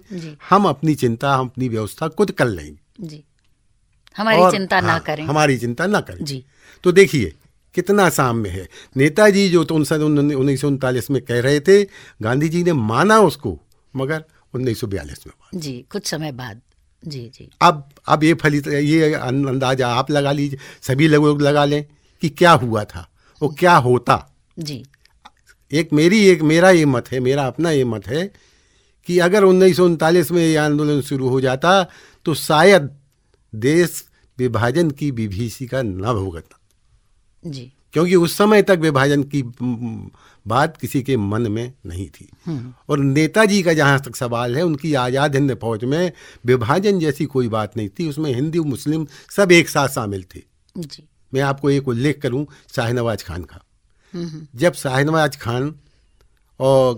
हम 0.50 0.66
अपनी 0.66 0.96
चिंता 0.96 1.36
हम 1.36 1.48
अपनी 1.48 1.70
व्यवस्था 1.70 2.08
खुद 2.08 2.32
कर 2.32 2.48
लेंगे। 2.48 3.08
जी। 3.08 3.24
हमारी 4.18 4.52
चिंता 4.52 4.82
ना 4.82 4.92
हाँ, 4.92 5.00
करें। 5.00 5.24
हमारी 5.26 5.58
चिंता 5.58 5.88
ना 5.88 6.02
करें। 6.02 6.24
जी। 6.26 6.44
तो 6.84 6.92
देखिए 6.92 7.34
कितना 7.76 8.10
साम्य 8.10 8.50
है। 8.50 8.68
नेताजी 8.98 9.48
जो 9.50 9.64
तो 9.64 9.84
सन 9.84 10.02
उन्नीस 10.02 10.62
सौ 10.62 10.68
उनतालीस 10.68 11.10
में 11.12 11.22
कह 11.22 11.40
रहे 11.42 11.60
थे 11.60 11.84
गांधी 12.22 12.50
जी 12.50 12.64
ने 12.64 12.74
माना 12.74 13.20
उसको 13.22 13.58
मगर 13.94 14.24
उन्नीस 14.54 14.80
सौ 14.80 14.88
बयालीस 14.88 15.26
में 15.28 15.60
जी 15.60 15.74
कुछ 15.92 16.08
समय 16.08 16.32
बाद। 16.32 16.62
जी 17.04 17.22
जी। 17.30 17.50
अब 17.62 17.90
अब 18.08 18.24
ये 18.24 18.34
फलित 18.34 18.68
ये 18.68 19.14
अंदाज़ा 19.14 19.88
आप 19.90 20.12
लगा 20.12 20.32
लीजिए 20.32 20.60
सभी 20.82 21.08
लोग 21.08 21.42
लगा 21.42 21.66
लें 21.66 21.84
कि 22.22 22.30
क्या 22.30 22.52
हुआ 22.54 22.84
था 22.84 23.08
वो 23.42 23.50
क्या 23.60 23.76
होता। 23.78 24.18
जी। 24.58 24.84
एक 25.72 25.94
मेरी 25.94 26.26
एक 26.28 26.42
मेरा 26.44 26.70
ये 26.70 26.86
मत 26.86 27.12
है 27.12 27.20
मेरा 27.20 27.48
अपना 27.48 27.72
ये 27.72 27.84
मत 27.86 28.08
है 28.08 28.32
कि 29.08 29.20
अगर 29.20 29.44
उन्नीस 29.44 29.78
सौ 29.78 29.86
उनतालीस 29.86 30.32
में 30.32 30.42
ये 30.42 30.56
आंदोलन 30.58 31.02
शुरू 31.02 31.30
हो 31.30 31.42
जाता 31.42 31.84
तो 32.26 32.34
शायद 32.34 32.90
देश 33.54 34.04
विभाजन 34.38 34.92
की 34.92 35.12
विभीषिका 35.12 35.82
न 35.82 36.14
भुगता 36.14 36.60
जी। 37.44 37.72
क्योंकि 37.94 38.16
उस 38.16 38.38
समय 38.38 38.62
तक 38.62 38.78
विभाजन 38.80 39.24
की 39.26 39.42
बात 40.46 40.78
किसी 40.78 41.02
के 41.04 41.16
मन 41.18 41.52
में 41.52 41.74
नहीं 41.86 42.08
थी। 42.10 42.28
और 42.90 43.00
नेताजी 43.00 43.62
का 43.64 43.74
जहाँ 43.74 44.00
तक 44.00 44.16
सवाल 44.16 44.56
है 44.56 44.64
उनकी 44.64 44.94
आज़ाद 44.96 45.36
हिंद 45.36 45.54
फौज 45.62 45.84
में 45.86 46.12
विभाजन 46.46 47.00
जैसी 47.00 47.26
कोई 47.26 47.48
बात 47.50 47.78
नहीं 47.78 47.90
थी। 47.90 48.08
उसमें 48.10 48.34
हिंदू 48.34 48.64
मुस्लिम 48.64 49.06
सब 49.30 49.52
एक 49.52 49.70
साथ 49.70 49.90
शामिल 49.90 50.24
थे। 50.36 50.42
जी। 50.76 51.04
मैं 51.34 51.42
आपको 51.42 51.70
एक 51.70 51.88
उल्लेख 51.88 52.22
करूँ 52.22 52.46
शाहनवाज 52.76 53.24
खान 53.24 53.44
का। 53.44 53.62
जब 54.14 54.74
शाहनवाज 54.74 55.36
खान 55.36 55.74
और 56.60 56.98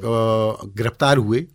गिरफ़्तार 0.78 1.18
हुए 1.18 1.46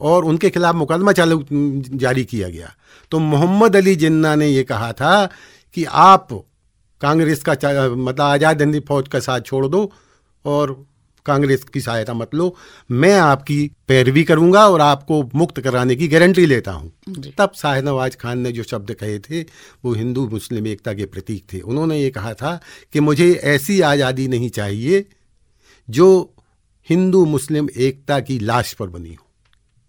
और 0.00 0.24
उनके 0.24 0.50
खिलाफ 0.50 0.74
मुकदमा 0.74 1.12
चालू 1.12 1.44
जारी 1.52 2.24
किया 2.24 2.48
गया 2.48 2.74
तो 3.12 3.18
मोहम्मद 3.20 3.76
अली 3.76 3.94
जिन्ना 3.96 4.34
ने 4.34 4.48
ये 4.48 4.64
कहा 4.64 4.92
था 4.92 5.14
कि 5.74 5.84
आप 5.84 6.28
कांग्रेस 7.00 7.42
का 7.42 7.54
मतलब 7.88 8.20
आज़ाद 8.20 8.60
हिंदी 8.60 8.80
फौज 8.80 9.08
का 9.08 9.20
साथ 9.20 9.40
छोड़ 9.42 9.66
दो 9.66 9.90
और 10.44 10.84
कांग्रेस 11.26 11.64
की 11.64 11.80
सहायता 11.80 12.14
मत 12.14 12.34
लो। 12.34 12.54
मैं 12.90 13.14
आपकी 13.14 13.58
पैरवी 13.88 14.22
करूँगा 14.24 14.66
और 14.68 14.80
आपको 14.80 15.22
मुक्त 15.34 15.60
कराने 15.60 15.96
की 15.96 16.08
गारंटी 16.08 16.44
लेता 16.46 16.72
हूँ। 16.72 16.92
तब 17.38 17.52
शाहनवाज 17.56 18.16
खान 18.16 18.38
ने 18.38 18.52
जो 18.52 18.62
शब्द 18.62 18.92
कहे 18.94 19.18
थे 19.20 19.40
वो 19.84 19.94
हिंदू 19.94 20.26
मुस्लिम 20.28 20.66
एकता 20.66 20.92
के 20.92 21.06
प्रतीक 21.06 21.44
थे। 21.52 21.60
उन्होंने 21.60 21.98
ये 21.98 22.10
कहा 22.10 22.32
था 22.34 22.58
कि 22.92 23.00
मुझे 23.00 23.32
ऐसी 23.46 23.80
आज़ादी 23.82 24.28
नहीं 24.28 24.50
चाहिए 24.50 25.04
जो 25.88 26.08
हिंदू 26.88 27.24
मुस्लिम 27.26 27.68
एकता 27.76 28.20
की 28.20 28.38
लाश 28.38 28.72
पर 28.72 28.88
बनी 28.88 29.14
हो। 29.14 29.26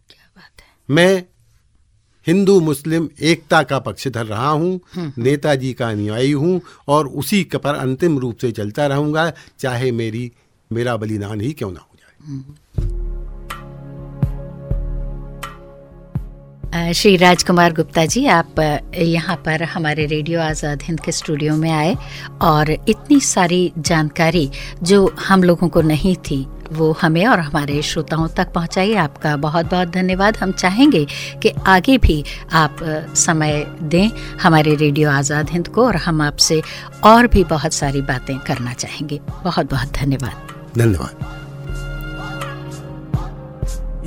क्या 0.09 0.29
बात 0.35 0.61
है। 0.61 0.67
मैं 0.89 1.23
हिंदू 2.27 2.59
मुस्लिम 2.59 3.07
एकता 3.31 3.61
का 3.71 3.79
पक्षधर 3.87 4.25
रहा 4.25 4.49
हूँ 4.49 4.79
नेताजी 5.17 5.73
का 5.81 5.89
अनुयायी 5.89 6.31
हूँ 6.31 6.59
और 6.95 7.07
उसी 7.23 7.43
क- 7.43 7.55
पर 7.63 7.75
अंतिम 7.75 8.17
रूप 8.19 8.37
से 8.41 8.51
चलता 8.51 8.87
रहूँगा 8.87 9.31
चाहे 9.59 9.91
मेरी 10.01 10.31
मेरा 10.71 10.95
बलिदान 11.03 11.41
ही 11.41 11.51
क्यों 11.61 11.71
ना 11.71 11.79
हो 11.79 11.97
जाए। 11.99 12.13
श्री 16.93 17.15
राजकुमार 17.17 17.73
गुप्ता 17.73 18.05
जी 18.13 18.25
आप 18.31 18.59
यहाँ 18.97 19.35
पर 19.45 19.63
हमारे 19.73 20.05
रेडियो 20.05 20.39
आज़ाद 20.41 20.81
हिंद 20.83 20.99
के 21.05 21.11
स्टूडियो 21.11 21.55
में 21.57 21.69
आए 21.71 21.95
और 22.41 22.71
इतनी 22.71 23.19
सारी 23.27 23.71
जानकारी 23.77 24.49
जो 24.83 25.05
हम 25.27 25.43
लोगों 25.43 25.69
को 25.75 25.81
नहीं 25.81 26.15
थी 26.29 26.45
वो 26.71 26.91
हमें 27.01 27.25
और 27.27 27.39
हमारे 27.39 27.81
श्रोताओं 27.81 28.27
तक 28.27 28.51
पहुंचाई 28.53 28.93
आपका 28.95 29.35
बहुत 29.37 29.69
बहुत 29.71 29.87
धन्यवाद। 29.89 30.37
हम 30.37 30.51
चाहेंगे 30.53 31.05
कि 31.41 31.49
आगे 31.67 31.97
भी 31.97 32.23
आप 32.53 32.77
समय 33.17 33.65
दें 33.83 34.09
हमारे 34.41 34.75
रेडियो 34.75 35.09
आज़ाद 35.11 35.49
हिंद 35.49 35.67
को 35.67 35.85
और 35.85 35.95
हम 35.95 36.21
आपसे 36.21 36.61
और 37.05 37.27
भी 37.27 37.43
बहुत 37.45 37.73
सारी 37.73 38.01
बातें 38.03 38.37
करना 38.39 38.73
चाहेंगे। 38.75 39.19
बहुत 39.43 39.71
बहुत 39.71 39.93
धन्यवाद। 39.93 40.77
धन्यवाद। 40.77 41.25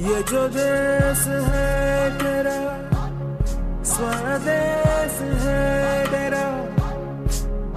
ये 0.01 0.23
जो 0.23 0.47
देश 0.49 1.27
है 1.49 2.11
तेरा 2.19 2.59
स्वदेश 3.85 5.19
है 5.43 6.07
तेरा 6.07 6.47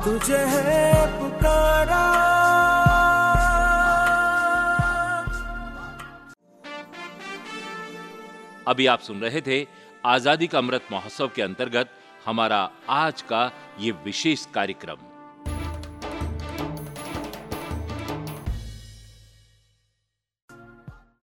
तुझे 0.06 0.38
है 0.38 1.06
पुकारा। 1.19 2.04
अभी 8.67 8.86
आप 8.88 8.99
सुन 8.99 9.21
रहे 9.21 9.41
थे 9.41 9.65
आज़ादी 10.06 10.47
का 10.47 10.58
अमृत 10.58 10.88
महोत्सव 10.91 11.32
के 11.36 11.41
अंतर्गत 11.41 11.89
हमारा 12.26 12.69
आज 12.89 13.21
का 13.21 13.52
ये 13.80 13.91
विशेष 14.06 14.45
कार्यक्रम। 14.54 15.12